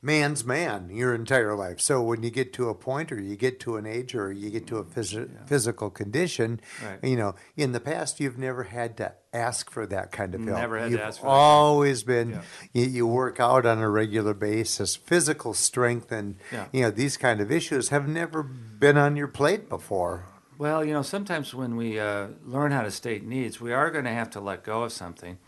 man's 0.00 0.44
man 0.44 0.90
your 0.90 1.12
entire 1.14 1.54
life. 1.56 1.80
So 1.80 2.00
when 2.02 2.22
you 2.22 2.30
get 2.30 2.52
to 2.54 2.68
a 2.68 2.74
point 2.74 3.10
or 3.10 3.20
you 3.20 3.34
get 3.36 3.58
to 3.60 3.76
an 3.76 3.84
age 3.86 4.14
or 4.14 4.30
you 4.30 4.48
get 4.50 4.66
to 4.68 4.76
a 4.78 4.84
phys- 4.84 5.28
physical 5.48 5.90
condition, 5.90 6.60
Right. 6.84 7.02
you 7.02 7.16
know, 7.16 7.34
in 7.56 7.72
the 7.72 7.80
past 7.80 8.20
you've 8.20 8.38
never 8.38 8.64
had 8.64 8.96
to 8.98 9.12
ask 9.32 9.70
for 9.70 9.86
that 9.86 10.12
kind 10.12 10.34
of 10.34 10.44
help. 10.44 10.56
Never 10.58 10.78
had 10.78 10.84
to 10.86 10.90
you've 10.92 11.00
ask 11.00 11.20
for 11.20 11.26
always 11.26 12.04
been 12.04 12.30
Yeah. 12.30 12.42
you, 12.72 12.84
you 12.86 13.06
work 13.08 13.40
out 13.40 13.66
on 13.66 13.78
a 13.78 13.90
regular 13.90 14.34
basis. 14.34 14.94
Physical 14.94 15.52
strength 15.52 16.12
and 16.12 16.36
Yeah. 16.52 16.66
you 16.72 16.82
know 16.82 16.90
these 16.92 17.16
kind 17.16 17.40
of 17.40 17.50
issues 17.50 17.88
have 17.88 18.06
never 18.08 18.42
been 18.44 18.96
on 18.96 19.16
your 19.16 19.28
plate 19.28 19.68
before. 19.68 20.26
Well, 20.58 20.84
you 20.84 20.92
know, 20.92 21.02
sometimes 21.02 21.54
when 21.54 21.76
we 21.76 21.98
uh, 22.00 22.28
learn 22.44 22.72
how 22.72 22.82
to 22.82 22.90
state 22.90 23.24
needs, 23.24 23.60
we 23.60 23.72
are 23.72 23.90
going 23.90 24.04
to 24.04 24.10
have 24.12 24.30
to 24.30 24.40
let 24.40 24.62
go 24.64 24.82
of 24.84 24.92
something. 24.92 25.38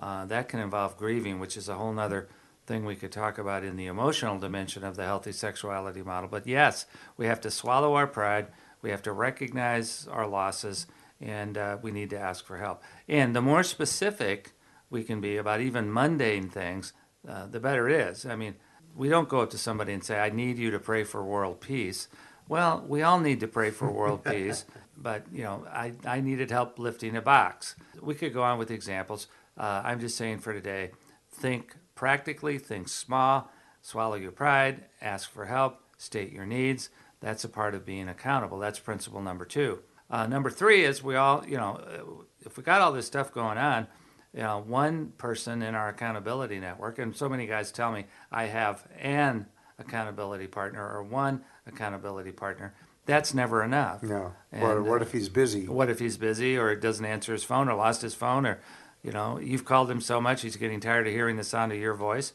Uh, 0.00 0.24
that 0.26 0.48
can 0.48 0.58
involve 0.60 0.96
grieving, 0.96 1.38
which 1.40 1.56
is 1.56 1.68
a 1.68 1.74
whole 1.74 1.96
other 1.98 2.28
thing 2.66 2.84
we 2.84 2.96
could 2.96 3.12
talk 3.12 3.38
about 3.38 3.64
in 3.64 3.76
the 3.76 3.86
emotional 3.86 4.38
dimension 4.38 4.84
of 4.84 4.96
the 4.96 5.04
healthy 5.04 5.32
sexuality 5.32 6.02
model. 6.02 6.28
But 6.28 6.46
yes, 6.46 6.86
we 7.16 7.26
have 7.26 7.40
to 7.42 7.50
swallow 7.50 7.94
our 7.94 8.06
pride. 8.06 8.48
We 8.82 8.90
have 8.90 9.02
to 9.02 9.12
recognize 9.12 10.08
our 10.10 10.26
losses, 10.26 10.86
and 11.20 11.56
uh, 11.58 11.78
we 11.82 11.90
need 11.90 12.10
to 12.10 12.18
ask 12.18 12.44
for 12.44 12.58
help. 12.58 12.82
And 13.08 13.34
the 13.34 13.42
more 13.42 13.62
specific 13.62 14.52
we 14.90 15.02
can 15.04 15.20
be 15.20 15.36
about 15.36 15.60
even 15.60 15.92
mundane 15.92 16.48
things, 16.48 16.92
uh, 17.28 17.46
the 17.46 17.60
better 17.60 17.88
it 17.88 18.08
is. 18.08 18.26
I 18.26 18.36
mean, 18.36 18.56
we 18.94 19.08
don't 19.08 19.28
go 19.28 19.40
up 19.40 19.50
to 19.50 19.58
somebody 19.58 19.92
and 19.92 20.04
say, 20.04 20.18
I 20.18 20.30
need 20.30 20.58
you 20.58 20.70
to 20.70 20.78
pray 20.78 21.04
for 21.04 21.24
world 21.24 21.60
peace. 21.60 22.08
Well, 22.48 22.84
we 22.86 23.02
all 23.02 23.18
need 23.18 23.40
to 23.40 23.48
pray 23.48 23.70
for 23.70 23.90
world 23.90 24.24
peace, 24.26 24.64
but 24.96 25.24
you 25.32 25.44
know, 25.44 25.64
I, 25.72 25.94
I 26.04 26.20
needed 26.20 26.50
help 26.50 26.78
lifting 26.78 27.16
a 27.16 27.22
box. 27.22 27.76
We 28.00 28.14
could 28.14 28.34
go 28.34 28.42
on 28.42 28.58
with 28.58 28.70
examples. 28.70 29.28
Uh, 29.56 29.82
I'm 29.84 30.00
just 30.00 30.16
saying 30.16 30.38
for 30.38 30.52
today, 30.52 30.90
think 31.30 31.74
practically, 32.02 32.58
think 32.58 32.88
small, 32.88 33.48
swallow 33.80 34.16
your 34.16 34.32
pride, 34.32 34.86
ask 35.00 35.30
for 35.30 35.46
help, 35.46 35.78
state 35.96 36.32
your 36.32 36.44
needs. 36.44 36.90
That's 37.20 37.44
a 37.44 37.48
part 37.48 37.76
of 37.76 37.86
being 37.86 38.08
accountable. 38.08 38.58
That's 38.58 38.80
principle 38.80 39.22
number 39.22 39.44
two. 39.44 39.78
Uh, 40.10 40.26
number 40.26 40.50
three 40.50 40.84
is 40.84 41.00
we 41.00 41.14
all, 41.14 41.46
you 41.46 41.56
know, 41.56 41.76
uh, 41.76 42.24
if 42.40 42.56
we 42.56 42.64
got 42.64 42.80
all 42.80 42.90
this 42.90 43.06
stuff 43.06 43.32
going 43.32 43.56
on, 43.56 43.86
you 44.34 44.42
know, 44.42 44.64
one 44.66 45.12
person 45.16 45.62
in 45.62 45.76
our 45.76 45.90
accountability 45.90 46.58
network, 46.58 46.98
and 46.98 47.14
so 47.14 47.28
many 47.28 47.46
guys 47.46 47.70
tell 47.70 47.92
me 47.92 48.06
I 48.32 48.46
have 48.46 48.84
an 48.98 49.46
accountability 49.78 50.48
partner 50.48 50.84
or 50.84 51.04
one 51.04 51.42
accountability 51.68 52.32
partner. 52.32 52.74
That's 53.06 53.32
never 53.32 53.62
enough. 53.62 54.02
No. 54.02 54.32
And, 54.50 54.62
what, 54.62 54.82
what 54.82 55.02
if 55.02 55.12
he's 55.12 55.28
busy? 55.28 55.68
What 55.68 55.88
if 55.88 56.00
he's 56.00 56.16
busy 56.16 56.58
or 56.58 56.74
doesn't 56.74 57.04
answer 57.04 57.32
his 57.32 57.44
phone 57.44 57.68
or 57.68 57.76
lost 57.76 58.02
his 58.02 58.14
phone 58.14 58.44
or, 58.44 58.58
you 59.02 59.12
know, 59.12 59.38
you've 59.38 59.64
called 59.64 59.90
him 59.90 60.00
so 60.00 60.20
much 60.20 60.42
he's 60.42 60.56
getting 60.56 60.80
tired 60.80 61.06
of 61.06 61.12
hearing 61.12 61.36
the 61.36 61.44
sound 61.44 61.72
of 61.72 61.78
your 61.78 61.94
voice. 61.94 62.32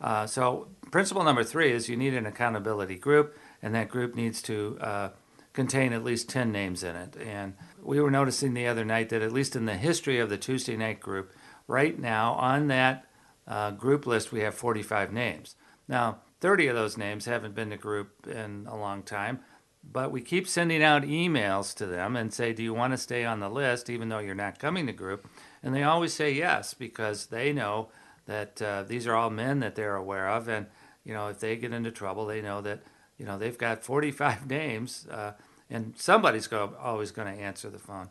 Uh, 0.00 0.26
so, 0.26 0.68
principle 0.90 1.24
number 1.24 1.44
three 1.44 1.72
is 1.72 1.88
you 1.88 1.96
need 1.96 2.14
an 2.14 2.26
accountability 2.26 2.96
group, 2.96 3.36
and 3.62 3.74
that 3.74 3.88
group 3.88 4.14
needs 4.14 4.40
to 4.42 4.78
uh, 4.80 5.08
contain 5.52 5.92
at 5.92 6.04
least 6.04 6.28
10 6.28 6.52
names 6.52 6.84
in 6.84 6.94
it. 6.94 7.16
And 7.16 7.54
we 7.82 8.00
were 8.00 8.10
noticing 8.10 8.54
the 8.54 8.66
other 8.66 8.84
night 8.84 9.08
that, 9.08 9.22
at 9.22 9.32
least 9.32 9.56
in 9.56 9.66
the 9.66 9.76
history 9.76 10.20
of 10.20 10.28
the 10.28 10.38
Tuesday 10.38 10.76
night 10.76 11.00
group, 11.00 11.32
right 11.66 11.98
now 11.98 12.34
on 12.34 12.68
that 12.68 13.06
uh, 13.46 13.72
group 13.72 14.06
list, 14.06 14.30
we 14.30 14.40
have 14.40 14.54
45 14.54 15.12
names. 15.12 15.56
Now, 15.88 16.18
30 16.40 16.68
of 16.68 16.76
those 16.76 16.96
names 16.96 17.24
haven't 17.24 17.54
been 17.54 17.70
to 17.70 17.76
group 17.76 18.26
in 18.28 18.66
a 18.68 18.76
long 18.76 19.02
time, 19.02 19.40
but 19.82 20.12
we 20.12 20.20
keep 20.20 20.46
sending 20.46 20.82
out 20.82 21.02
emails 21.02 21.74
to 21.76 21.86
them 21.86 22.14
and 22.14 22.32
say, 22.32 22.52
Do 22.52 22.62
you 22.62 22.74
want 22.74 22.92
to 22.92 22.98
stay 22.98 23.24
on 23.24 23.40
the 23.40 23.48
list, 23.48 23.90
even 23.90 24.08
though 24.08 24.18
you're 24.18 24.34
not 24.34 24.58
coming 24.58 24.86
to 24.86 24.92
group? 24.92 25.26
And 25.62 25.74
they 25.74 25.82
always 25.82 26.12
say 26.12 26.32
yes 26.32 26.74
because 26.74 27.26
they 27.26 27.52
know 27.52 27.88
that 28.26 28.60
uh, 28.62 28.82
these 28.82 29.06
are 29.06 29.14
all 29.14 29.30
men 29.30 29.60
that 29.60 29.74
they're 29.74 29.96
aware 29.96 30.28
of. 30.28 30.48
And, 30.48 30.66
you 31.04 31.14
know, 31.14 31.28
if 31.28 31.40
they 31.40 31.56
get 31.56 31.72
into 31.72 31.90
trouble, 31.90 32.26
they 32.26 32.40
know 32.40 32.60
that, 32.60 32.80
you 33.16 33.26
know, 33.26 33.38
they've 33.38 33.58
got 33.58 33.82
45 33.82 34.46
names 34.50 35.06
uh, 35.10 35.32
and 35.70 35.94
somebody's 35.96 36.46
go, 36.46 36.74
always 36.80 37.10
going 37.10 37.34
to 37.34 37.42
answer 37.42 37.70
the 37.70 37.78
phone. 37.78 38.08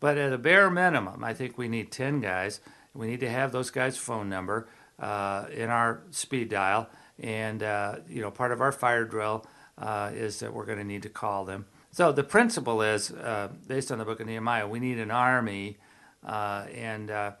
But 0.00 0.18
at 0.18 0.32
a 0.32 0.38
bare 0.38 0.70
minimum, 0.70 1.24
I 1.24 1.34
think 1.34 1.56
we 1.56 1.68
need 1.68 1.90
10 1.90 2.20
guys. 2.20 2.60
We 2.94 3.06
need 3.06 3.20
to 3.20 3.30
have 3.30 3.52
those 3.52 3.70
guys' 3.70 3.96
phone 3.96 4.28
number 4.28 4.68
uh, 4.98 5.46
in 5.52 5.70
our 5.70 6.02
speed 6.10 6.48
dial. 6.48 6.88
And, 7.18 7.62
uh, 7.62 7.96
you 8.08 8.20
know, 8.20 8.30
part 8.30 8.52
of 8.52 8.60
our 8.60 8.72
fire 8.72 9.04
drill 9.04 9.46
uh, 9.78 10.10
is 10.14 10.40
that 10.40 10.52
we're 10.52 10.66
going 10.66 10.78
to 10.78 10.84
need 10.84 11.02
to 11.02 11.08
call 11.08 11.44
them. 11.44 11.66
So 11.92 12.12
the 12.12 12.24
principle 12.24 12.82
is, 12.82 13.10
uh, 13.10 13.48
based 13.66 13.90
on 13.90 13.98
the 13.98 14.04
book 14.04 14.20
of 14.20 14.26
Nehemiah, 14.26 14.68
we 14.68 14.80
need 14.80 14.98
an 14.98 15.10
army. 15.10 15.78
Uh, 16.24 16.66
and 16.74 17.10
uh, 17.10 17.32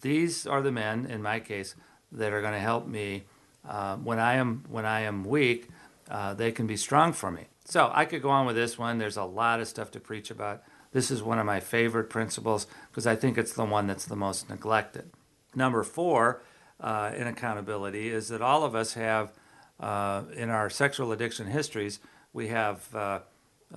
these 0.00 0.46
are 0.46 0.62
the 0.62 0.72
men, 0.72 1.06
in 1.06 1.22
my 1.22 1.40
case, 1.40 1.74
that 2.12 2.32
are 2.32 2.40
going 2.40 2.52
to 2.52 2.60
help 2.60 2.86
me 2.86 3.24
uh, 3.68 3.96
when 3.96 4.18
I 4.18 4.34
am 4.34 4.64
when 4.68 4.84
I 4.84 5.00
am 5.00 5.24
weak. 5.24 5.68
Uh, 6.08 6.34
they 6.34 6.52
can 6.52 6.66
be 6.66 6.76
strong 6.76 7.12
for 7.12 7.30
me. 7.30 7.46
So 7.64 7.90
I 7.92 8.04
could 8.04 8.22
go 8.22 8.30
on 8.30 8.46
with 8.46 8.54
this 8.54 8.78
one. 8.78 8.98
There's 8.98 9.16
a 9.16 9.24
lot 9.24 9.60
of 9.60 9.66
stuff 9.66 9.90
to 9.92 10.00
preach 10.00 10.30
about. 10.30 10.62
This 10.92 11.10
is 11.10 11.22
one 11.22 11.38
of 11.38 11.46
my 11.46 11.58
favorite 11.58 12.08
principles 12.08 12.68
because 12.90 13.06
I 13.06 13.16
think 13.16 13.36
it's 13.36 13.52
the 13.52 13.64
one 13.64 13.88
that's 13.88 14.04
the 14.04 14.16
most 14.16 14.48
neglected. 14.48 15.10
Number 15.54 15.82
four 15.82 16.42
uh, 16.80 17.10
in 17.16 17.26
accountability 17.26 18.08
is 18.08 18.28
that 18.28 18.40
all 18.40 18.62
of 18.62 18.76
us 18.76 18.94
have, 18.94 19.32
uh, 19.80 20.22
in 20.32 20.48
our 20.48 20.70
sexual 20.70 21.10
addiction 21.10 21.48
histories, 21.48 21.98
we 22.32 22.48
have 22.48 22.86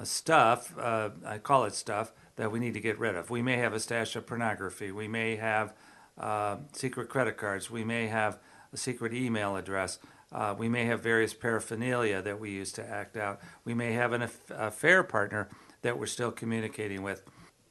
stuff, 0.03 0.77
I 0.77 1.39
call 1.41 1.65
it 1.65 1.73
stuff, 1.73 2.11
that 2.39 2.53
we 2.53 2.59
need 2.59 2.73
to 2.73 2.79
get 2.79 2.97
rid 2.97 3.15
of. 3.15 3.29
We 3.29 3.41
may 3.41 3.57
have 3.57 3.73
a 3.73 3.81
stash 3.81 4.15
of 4.15 4.25
pornography. 4.25 4.93
We 4.93 5.09
may 5.09 5.35
have 5.35 5.73
uh, 6.17 6.55
secret 6.71 7.09
credit 7.09 7.35
cards. 7.35 7.69
We 7.69 7.83
may 7.83 8.07
have 8.07 8.39
a 8.71 8.77
secret 8.77 9.13
email 9.13 9.57
address. 9.57 9.99
Uh, 10.31 10.55
we 10.57 10.69
may 10.69 10.85
have 10.85 11.03
various 11.03 11.33
paraphernalia 11.33 12.21
that 12.21 12.39
we 12.39 12.51
use 12.51 12.71
to 12.71 12.89
act 12.89 13.17
out. 13.17 13.41
We 13.65 13.73
may 13.73 13.91
have 13.91 14.13
an 14.13 14.21
aff- 14.21 14.51
affair 14.51 15.03
partner 15.03 15.49
that 15.81 15.99
we're 15.99 16.05
still 16.05 16.31
communicating 16.31 17.03
with. 17.03 17.23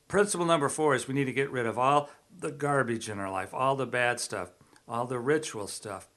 Principle 0.06 0.44
number 0.44 0.68
four 0.68 0.94
is 0.94 1.08
we 1.08 1.14
need 1.14 1.24
to 1.24 1.32
get 1.32 1.50
rid 1.50 1.64
of 1.64 1.78
all 1.78 2.10
the 2.38 2.52
garbage 2.52 3.08
in 3.08 3.18
our 3.18 3.30
life, 3.30 3.54
all 3.54 3.74
the 3.74 3.86
bad 3.86 4.20
stuff, 4.20 4.50
all 4.86 5.06
the 5.06 5.18
ritual 5.18 5.66
stuff, 5.66 6.08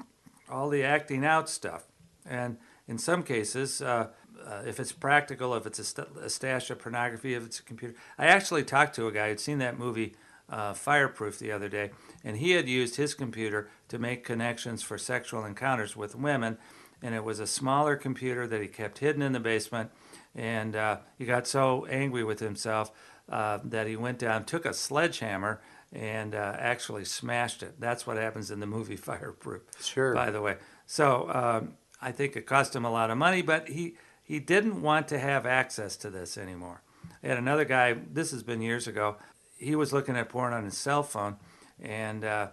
all 0.49 0.67
the 0.67 0.83
acting 0.83 1.23
out 1.23 1.49
stuff. 1.49 1.85
And 2.25 2.57
in 2.85 2.97
some 2.97 3.23
cases, 3.23 3.81
uh, 3.81 4.07
uh, 4.45 4.63
if 4.65 4.79
it's 4.79 4.91
practical, 4.91 5.55
if 5.55 5.65
it's 5.65 5.79
a, 5.79 5.83
st- 5.83 6.07
a 6.21 6.29
stash 6.29 6.69
of 6.69 6.79
pornography, 6.79 7.33
if 7.33 7.45
it's 7.45 7.59
a 7.59 7.63
computer. 7.63 7.95
I 8.17 8.27
actually 8.27 8.63
talked 8.63 8.95
to 8.95 9.07
a 9.07 9.11
guy 9.11 9.29
who'd 9.29 9.39
seen 9.39 9.59
that 9.59 9.77
movie 9.77 10.15
uh, 10.49 10.73
Fireproof 10.73 11.39
the 11.39 11.51
other 11.51 11.69
day, 11.69 11.91
and 12.23 12.37
he 12.37 12.51
had 12.51 12.67
used 12.67 12.97
his 12.97 13.13
computer 13.13 13.69
to 13.87 13.97
make 13.97 14.23
connections 14.23 14.83
for 14.83 14.97
sexual 14.97 15.45
encounters 15.45 15.95
with 15.95 16.15
women. 16.15 16.57
And 17.01 17.15
it 17.15 17.23
was 17.23 17.39
a 17.39 17.47
smaller 17.47 17.95
computer 17.95 18.45
that 18.45 18.61
he 18.61 18.67
kept 18.67 18.99
hidden 18.99 19.21
in 19.21 19.31
the 19.31 19.39
basement. 19.39 19.89
And 20.35 20.75
uh, 20.75 20.97
he 21.17 21.25
got 21.25 21.47
so 21.47 21.85
angry 21.87 22.23
with 22.23 22.39
himself 22.39 22.91
uh, 23.29 23.59
that 23.63 23.87
he 23.87 23.95
went 23.95 24.19
down, 24.19 24.45
took 24.45 24.65
a 24.65 24.73
sledgehammer, 24.73 25.61
and 25.93 26.35
uh, 26.35 26.55
actually 26.57 27.05
smashed 27.05 27.63
it. 27.63 27.79
That's 27.79 28.05
what 28.05 28.17
happens 28.17 28.51
in 28.51 28.59
the 28.59 28.67
movie 28.67 28.95
Fireproof. 28.97 29.63
Sure. 29.81 30.13
By 30.13 30.31
the 30.31 30.41
way, 30.41 30.57
so 30.85 31.29
um, 31.33 31.73
I 32.01 32.11
think 32.11 32.35
it 32.35 32.45
cost 32.45 32.75
him 32.75 32.85
a 32.85 32.91
lot 32.91 33.09
of 33.09 33.17
money, 33.17 33.41
but 33.41 33.69
he 33.69 33.95
he 34.31 34.39
didn't 34.39 34.81
want 34.81 35.09
to 35.09 35.19
have 35.19 35.45
access 35.45 35.97
to 35.97 36.09
this 36.09 36.37
anymore. 36.37 36.81
I 37.21 37.27
had 37.27 37.37
another 37.37 37.65
guy. 37.65 37.97
This 38.13 38.31
has 38.31 38.43
been 38.43 38.61
years 38.61 38.87
ago. 38.87 39.17
He 39.57 39.75
was 39.75 39.91
looking 39.91 40.15
at 40.15 40.29
porn 40.29 40.53
on 40.53 40.63
his 40.63 40.77
cell 40.77 41.03
phone, 41.03 41.35
and 41.81 42.23
uh, 42.23 42.47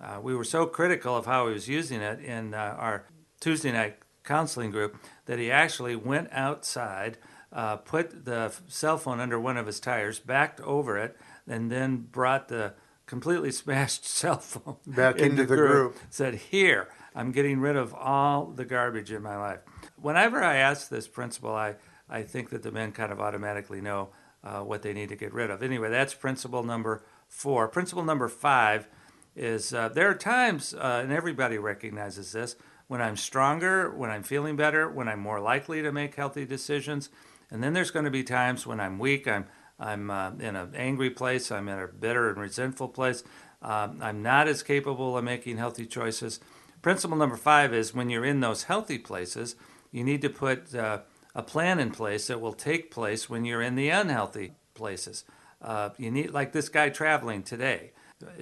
uh, 0.00 0.20
we 0.22 0.36
were 0.36 0.44
so 0.44 0.64
critical 0.64 1.16
of 1.16 1.26
how 1.26 1.48
he 1.48 1.52
was 1.52 1.68
using 1.68 2.00
it 2.00 2.20
in 2.20 2.54
uh, 2.54 2.76
our 2.78 3.06
Tuesday 3.40 3.72
night 3.72 3.96
counseling 4.22 4.70
group 4.70 4.96
that 5.26 5.40
he 5.40 5.50
actually 5.50 5.96
went 5.96 6.28
outside, 6.30 7.18
uh, 7.52 7.78
put 7.78 8.26
the 8.26 8.54
cell 8.68 8.96
phone 8.96 9.18
under 9.18 9.40
one 9.40 9.56
of 9.56 9.66
his 9.66 9.80
tires, 9.80 10.20
backed 10.20 10.60
over 10.60 10.96
it, 10.96 11.16
and 11.48 11.68
then 11.68 11.96
brought 11.96 12.46
the 12.46 12.74
completely 13.06 13.50
smashed 13.60 14.06
cell 14.06 14.38
phone 14.38 14.76
Back 14.86 15.18
into 15.18 15.44
the 15.44 15.56
group. 15.56 15.96
Said, 16.10 16.34
"Here, 16.34 16.86
I'm 17.14 17.32
getting 17.32 17.60
rid 17.60 17.76
of 17.76 17.94
all 17.94 18.46
the 18.46 18.64
garbage 18.64 19.12
in 19.12 19.22
my 19.22 19.36
life." 19.36 19.60
Whenever 19.96 20.42
I 20.42 20.56
ask 20.56 20.88
this 20.88 21.08
principle, 21.08 21.54
I 21.54 21.76
I 22.08 22.22
think 22.22 22.50
that 22.50 22.62
the 22.62 22.72
men 22.72 22.92
kind 22.92 23.12
of 23.12 23.20
automatically 23.20 23.80
know 23.80 24.10
uh, 24.42 24.60
what 24.60 24.82
they 24.82 24.92
need 24.92 25.08
to 25.08 25.16
get 25.16 25.32
rid 25.32 25.50
of. 25.50 25.62
Anyway, 25.62 25.90
that's 25.90 26.14
principle 26.14 26.62
number 26.62 27.02
four. 27.28 27.66
Principle 27.68 28.04
number 28.04 28.28
five 28.28 28.88
is 29.34 29.72
uh, 29.72 29.88
there 29.88 30.08
are 30.08 30.14
times, 30.14 30.74
uh, 30.74 31.00
and 31.02 31.12
everybody 31.12 31.58
recognizes 31.58 32.32
this, 32.32 32.56
when 32.86 33.00
I'm 33.00 33.16
stronger, 33.16 33.90
when 33.90 34.10
I'm 34.10 34.22
feeling 34.22 34.56
better, 34.56 34.88
when 34.88 35.08
I'm 35.08 35.20
more 35.20 35.40
likely 35.40 35.82
to 35.82 35.90
make 35.90 36.14
healthy 36.14 36.44
decisions. 36.44 37.08
And 37.50 37.62
then 37.62 37.72
there's 37.72 37.90
going 37.90 38.04
to 38.04 38.10
be 38.10 38.22
times 38.22 38.66
when 38.66 38.80
I'm 38.80 38.98
weak, 38.98 39.26
I'm, 39.26 39.46
I'm 39.78 40.10
uh, 40.10 40.32
in 40.38 40.54
an 40.56 40.74
angry 40.76 41.10
place, 41.10 41.50
I'm 41.50 41.68
in 41.68 41.78
a 41.78 41.88
bitter 41.88 42.28
and 42.28 42.38
resentful 42.38 42.88
place, 42.88 43.24
um, 43.62 43.98
I'm 44.02 44.22
not 44.22 44.46
as 44.46 44.62
capable 44.62 45.16
of 45.16 45.24
making 45.24 45.56
healthy 45.56 45.86
choices. 45.86 46.40
Principle 46.84 47.16
number 47.16 47.38
five 47.38 47.72
is 47.72 47.94
when 47.94 48.10
you're 48.10 48.26
in 48.26 48.40
those 48.40 48.64
healthy 48.64 48.98
places, 48.98 49.56
you 49.90 50.04
need 50.04 50.20
to 50.20 50.28
put 50.28 50.74
uh, 50.74 50.98
a 51.34 51.42
plan 51.42 51.78
in 51.80 51.90
place 51.90 52.26
that 52.26 52.42
will 52.42 52.52
take 52.52 52.90
place 52.90 53.26
when 53.26 53.46
you're 53.46 53.62
in 53.62 53.74
the 53.74 53.88
unhealthy 53.88 54.52
places. 54.74 55.24
Uh, 55.62 55.88
you 55.96 56.10
need, 56.10 56.32
like 56.32 56.52
this 56.52 56.68
guy 56.68 56.90
traveling 56.90 57.42
today, 57.42 57.92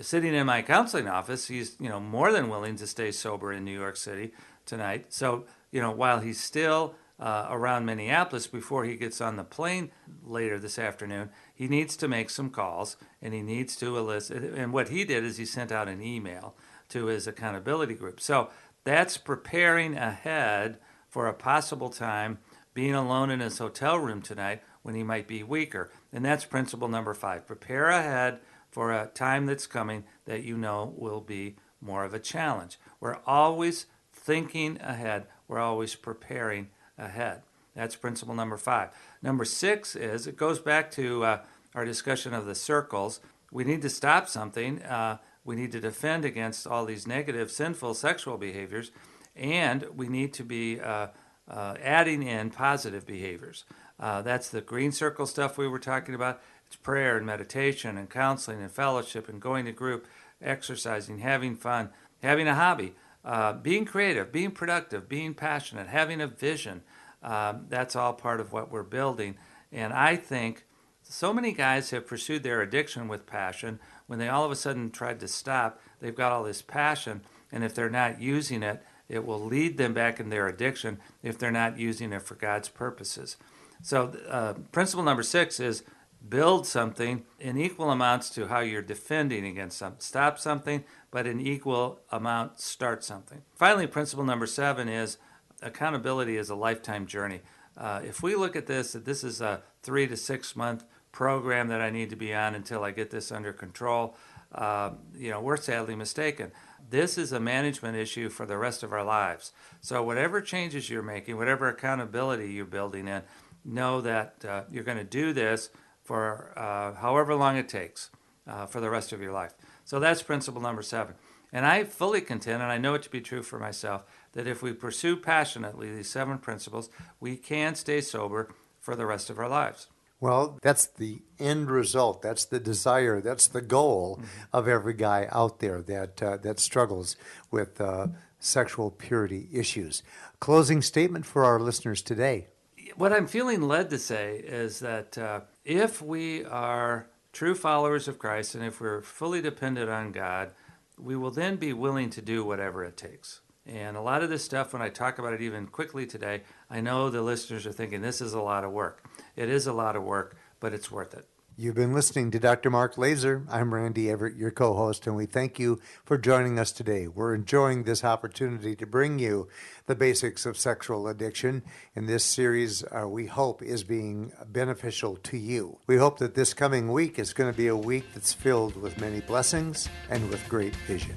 sitting 0.01 0.35
in 0.35 0.45
my 0.45 0.61
counseling 0.61 1.07
office, 1.07 1.47
he's 1.47 1.77
you 1.79 1.89
know 1.89 2.01
more 2.01 2.33
than 2.33 2.49
willing 2.49 2.75
to 2.75 2.87
stay 2.89 3.13
sober 3.13 3.53
in 3.53 3.65
New 3.65 3.79
York 3.79 3.97
City 3.97 4.33
tonight. 4.67 5.05
So, 5.11 5.45
you 5.71 5.81
know, 5.81 5.93
while 5.93 6.19
he's 6.19 6.41
still 6.41 6.97
uh, 7.21 7.47
around 7.49 7.87
Minneapolis 7.87 8.49
before 8.49 8.85
he 8.85 8.97
gets 8.97 9.21
on 9.21 9.37
the 9.37 9.45
plane 9.45 9.93
later 10.25 10.59
this 10.59 10.81
afternoon, 10.81 11.31
he 11.55 11.69
needs 11.69 11.97
to 11.99 12.09
make 12.09 12.29
some 12.29 12.51
calls 12.51 12.97
and 13.23 13.35
he 13.35 13.41
needs 13.41 13.77
to 13.77 13.97
elicit. 13.97 14.43
And 14.43 14.73
what 14.73 14.89
he 14.89 15.05
did 15.05 15.23
is 15.23 15.37
he 15.37 15.45
sent 15.45 15.71
out 15.71 15.87
an 15.87 16.03
email 16.03 16.57
to 16.93 17.07
his 17.07 17.27
accountability 17.27 17.95
group. 17.95 18.21
So 18.21 18.51
that's 18.85 19.17
preparing 19.17 19.97
ahead 19.97 20.79
for 21.09 21.27
a 21.27 21.35
possible 21.35 21.91
time 21.91 22.39
being 22.75 22.95
alone 22.95 23.31
in 23.31 23.41
his 23.41 23.59
hotel 23.59 23.99
room 23.99 24.23
tonight 24.23 24.63
when 24.83 24.95
he 24.95 25.03
might 25.03 25.29
be 25.29 25.43
weaker. 25.43 25.91
And 26.13 26.25
that's 26.25 26.45
principle 26.45 26.89
number 26.89 27.15
five 27.15 27.47
prepare 27.47 27.89
ahead 27.89 28.41
for 28.71 28.93
a 28.93 29.07
time 29.09 29.47
that's 29.47 29.67
coming 29.67 30.05
that 30.25 30.43
you 30.43 30.57
know 30.57 30.95
will 30.97 31.21
be 31.21 31.57
more 31.81 32.05
of 32.05 32.15
a 32.15 32.19
challenge. 32.19 32.79
We're 33.01 33.19
always 33.27 33.87
thinking 34.13 34.79
ahead, 34.81 35.27
we're 35.49 35.59
always 35.59 35.95
preparing 35.95 36.69
ahead. 36.97 37.43
That's 37.75 37.97
principle 37.97 38.35
number 38.35 38.57
five. 38.57 38.91
Number 39.23 39.45
six 39.45 39.97
is 39.97 40.27
it 40.27 40.37
goes 40.37 40.59
back 40.59 40.91
to 40.93 41.25
uh, 41.25 41.41
our 41.75 41.85
discussion 41.85 42.35
of 42.35 42.47
the 42.47 42.55
circles. 42.55 43.21
We 43.51 43.65
need 43.65 43.83
to 43.83 43.91
stop 43.91 44.29
something. 44.29 44.83
Uh, 44.83 45.19
we 45.45 45.57
need 45.57 45.73
to 45.73 45.81
defend 45.81 46.25
against 46.25 46.67
all 46.67 46.85
these 46.85 47.07
negative, 47.07 47.51
sinful 47.51 47.95
sexual 47.95 48.37
behaviors, 48.37 48.91
and 49.35 49.87
we 49.95 50.09
need 50.09 50.33
to 50.35 50.45
be 50.45 50.81
uh, 50.81 51.09
uh 51.49 51.75
adding 51.83 52.23
in 52.23 52.51
positive 52.51 53.07
behaviors. 53.07 53.65
Uh, 53.99 54.23
that's 54.23 54.49
the 54.49 54.61
green 54.61 54.93
circle 54.93 55.27
stuff 55.27 55.57
we 55.57 55.69
were 55.69 55.79
talking 55.79 56.15
about. 56.15 56.41
It's 56.67 56.77
prayer 56.77 57.17
and 57.17 57.27
meditation 57.27 57.97
and 57.97 58.09
counseling 58.09 58.61
and 58.61 58.71
fellowship 58.71 59.29
and 59.29 59.41
going 59.41 59.67
to 59.67 59.73
group, 59.73 60.07
exercising, 60.41 61.19
having 61.19 61.55
fun, 61.55 61.91
having 62.23 62.49
a 62.49 62.55
hobby, 62.55 62.95
uh, 63.25 63.53
being 63.53 63.85
creative, 63.85 64.33
being 64.33 64.51
productive, 64.51 65.09
being 65.09 65.35
passionate, 65.35 65.89
having 65.89 66.21
a 66.21 66.27
vision. 66.27 66.83
Um, 67.23 67.67
that's 67.69 67.95
all 67.95 68.13
part 68.15 68.41
of 68.41 68.53
what 68.53 68.71
we're 68.71 68.83
building. 68.83 69.37
And 69.71 69.93
I 69.93 70.17
think 70.17 70.65
so 71.03 71.33
many 71.33 71.53
guys 71.53 71.91
have 71.91 72.07
pursued 72.07 72.43
their 72.43 72.63
addiction 72.63 73.07
with 73.07 73.27
passion. 73.27 73.79
When 74.07 74.19
they 74.19 74.29
all 74.29 74.45
of 74.45 74.51
a 74.51 74.57
sudden 74.57 74.91
tried 74.91 75.21
to 75.21 75.29
stop, 75.29 75.81
they've 76.01 76.15
got 76.15 76.33
all 76.33 76.45
this 76.45 76.63
passion, 76.63 77.23
and 77.51 77.65
if 77.65 77.75
they're 77.75 77.91
not 77.91 78.21
using 78.21 78.63
it, 78.63 78.83
it 79.09 79.27
will 79.27 79.41
lead 79.41 79.77
them 79.77 79.93
back 79.93 80.21
in 80.21 80.31
their 80.31 80.49
addiction 80.49 80.99
if 81.23 81.39
they're 81.39 81.51
not 81.51 81.79
using 81.79 82.13
it 82.13 82.23
for 82.23 82.35
God's 82.35 82.69
purposes. 82.69 83.37
So, 83.83 84.13
uh, 84.29 84.55
principle 84.71 85.05
number 85.05 85.23
six 85.23 85.61
is 85.61 85.83
build 86.29 86.67
something 86.67 87.25
in 87.41 87.59
equal 87.59 87.91
amounts 87.91 88.31
to 88.31 88.47
how 88.47 88.61
you're 88.61 88.81
defending 88.83 89.45
against 89.45 89.79
something. 89.79 90.01
Stop 90.01 90.39
something, 90.39 90.85
but 91.11 91.27
in 91.27 91.41
equal 91.41 92.01
amount, 92.11 92.61
start 92.61 93.03
something. 93.03 93.43
Finally, 93.55 93.89
principle 93.89 94.25
number 94.25 94.47
seven 94.47 94.89
is 94.89 95.19
accountability 95.63 96.37
is 96.37 96.49
a 96.49 96.55
lifetime 96.55 97.07
journey. 97.07 97.41
Uh, 97.77 98.01
if 98.05 98.23
we 98.23 98.35
look 98.35 98.55
at 98.55 98.67
this, 98.67 98.93
that 98.93 99.05
this 99.05 99.25
is 99.25 99.41
a 99.41 99.63
three 99.83 100.07
to 100.07 100.17
six 100.17 100.55
month 100.55 100.85
program 101.13 101.69
that 101.69 101.81
I 101.81 101.91
need 101.91 102.11
to 102.11 102.17
be 102.17 102.35
on 102.35 102.55
until 102.55 102.83
I 102.83 102.91
get 102.91 103.11
this 103.11 103.31
under 103.31 103.53
control, 103.53 104.17
uh, 104.55 104.91
you 105.15 105.31
know, 105.31 105.41
we're 105.41 105.57
sadly 105.57 105.95
mistaken. 105.95 106.53
This 106.91 107.17
is 107.17 107.33
a 107.33 107.41
management 107.41 107.97
issue 107.97 108.29
for 108.29 108.45
the 108.45 108.59
rest 108.59 108.83
of 108.83 108.93
our 108.93 109.05
lives. 109.05 109.53
So, 109.81 110.03
whatever 110.03 110.41
changes 110.41 110.91
you're 110.91 111.03
making, 111.03 111.37
whatever 111.37 111.69
accountability 111.69 112.53
you're 112.53 112.65
building 112.65 113.09
in, 113.09 113.23
know 113.65 114.01
that 114.01 114.45
uh, 114.47 114.63
you're 114.71 114.85
going 114.85 114.99
to 114.99 115.05
do 115.05 115.33
this 115.33 115.71
for 116.03 116.53
uh, 116.57 116.95
however 116.95 117.35
long 117.35 117.57
it 117.57 117.69
takes 117.69 118.11
uh, 118.47 118.67
for 118.67 118.81
the 118.81 118.91
rest 118.91 119.13
of 119.13 119.23
your 119.23 119.33
life. 119.33 119.55
So, 119.85 120.01
that's 120.01 120.23
principle 120.23 120.61
number 120.61 120.83
seven. 120.83 121.15
And 121.53 121.67
I 121.67 121.85
fully 121.85 122.23
contend, 122.23 122.63
and 122.63 122.73
I 122.73 122.79
know 122.79 122.95
it 122.95 123.03
to 123.03 123.11
be 123.11 123.21
true 123.21 123.43
for 123.43 123.59
myself, 123.59 124.05
that 124.33 124.47
if 124.47 124.63
we 124.63 124.73
pursue 124.73 125.17
passionately 125.17 125.95
these 125.95 126.09
seven 126.11 126.39
principles, 126.39 126.89
we 127.21 127.37
can 127.37 127.75
stay 127.75 128.01
sober 128.01 128.49
for 128.81 128.97
the 128.97 129.07
rest 129.07 129.31
of 129.31 129.39
our 129.39 129.49
lives. 129.49 129.87
Well, 130.23 130.61
that's 130.63 130.87
the 130.87 131.23
end 131.41 131.69
result. 131.69 132.23
That's 132.23 132.45
the 132.45 132.61
desire. 132.61 133.21
That's 133.21 133.49
the 133.49 133.61
goal 133.61 134.21
mm-hmm. 134.21 134.27
of 134.53 134.69
every 134.69 134.95
guy 134.95 135.27
out 135.33 135.59
there 135.59 135.83
that 135.83 136.23
uh, 136.23 136.37
that 136.37 136.61
struggles 136.61 137.17
with 137.51 137.81
uh, 137.81 138.07
sexual 138.39 138.93
purity 138.93 139.49
issues. 139.53 140.05
Closing 140.39 140.81
statement 140.81 141.27
for 141.27 141.45
our 141.45 141.59
listeners 141.59 142.03
today. 142.03 142.47
What 142.95 143.13
I'm 143.13 143.27
feeling 143.27 143.63
led 143.63 143.91
to 143.91 143.99
say 143.99 144.37
is 144.37 144.79
that 144.79 145.19
uh, 145.19 145.41
if 145.65 146.01
we 146.01 146.45
are 146.45 147.09
true 147.33 147.57
followers 147.57 148.07
of 148.07 148.21
Christ 148.21 148.55
and 148.55 148.63
if 148.65 148.81
we're 148.81 149.03
fully 149.03 149.43
dependent 149.43 149.91
on 149.91 150.13
God, 150.13 150.53
we 150.97 151.17
will 151.17 151.33
then 151.33 151.57
be 151.57 151.73
willing 151.73 152.11
to 152.11 152.23
do 152.23 152.45
whatever 152.45 152.85
it 152.85 152.97
takes. 152.97 153.41
And 153.67 153.97
a 153.97 154.01
lot 154.01 154.23
of 154.23 154.31
this 154.31 154.45
stuff, 154.45 154.73
when 154.73 154.83
I 154.83 154.89
talk 154.89 155.19
about 155.19 155.33
it 155.33 155.41
even 155.41 155.67
quickly 155.67 156.05
today, 156.05 156.43
I 156.69 156.81
know 156.81 157.11
the 157.11 157.23
listeners 157.23 157.67
are 157.67 157.73
thinking 157.73 158.03
this 158.03 158.21
is 158.21 158.35
a 158.35 158.43
lot 158.43 158.65
of 158.65 158.73
work. 158.73 159.05
It 159.37 159.49
is 159.49 159.67
a 159.67 159.73
lot 159.73 159.95
of 159.95 160.03
work, 160.03 160.37
but 160.59 160.73
it's 160.73 160.91
worth 160.91 161.15
it. 161.15 161.29
You've 161.55 161.75
been 161.75 161.93
listening 161.93 162.31
to 162.31 162.41
Dr. 162.41 162.71
Mark 162.71 162.97
Laaser. 162.97 163.45
I'm 163.49 163.75
Randy 163.75 164.11
Everett, 164.11 164.37
your 164.37 164.51
co 164.51 164.73
host, 164.73 165.07
and 165.07 165.15
we 165.15 165.27
thank 165.27 165.59
you 165.59 165.81
for 166.03 166.17
joining 166.17 166.59
us 166.59 166.73
today. 166.73 167.07
We're 167.07 167.35
enjoying 167.35 167.83
this 167.83 168.03
opportunity 168.03 168.75
to 168.75 168.87
bring 168.87 169.19
you 169.19 169.49
the 169.85 169.95
basics 169.95 170.47
of 170.47 170.57
sexual 170.57 171.07
addiction. 171.07 171.63
And 171.95 172.09
this 172.09 172.25
series, 172.25 172.83
uh, 172.85 173.07
we 173.07 173.27
hope, 173.27 173.63
is 173.63 173.85
being 173.85 174.33
beneficial 174.47 175.17
to 175.17 175.37
you. 175.37 175.79
We 175.87 175.99
hope 175.99 176.19
that 176.21 176.35
this 176.35 176.55
coming 176.55 176.91
week 176.91 177.19
is 177.19 177.35
going 177.35 177.53
to 177.53 177.57
be 177.57 177.69
a 177.69 177.77
week 177.77 178.07
that's 178.15 178.33
filled 178.33 178.75
with 178.75 178.99
many 178.99 179.21
blessings 179.21 179.91
and 180.09 180.31
with 180.31 180.49
great 180.49 180.75
vision. 180.75 181.17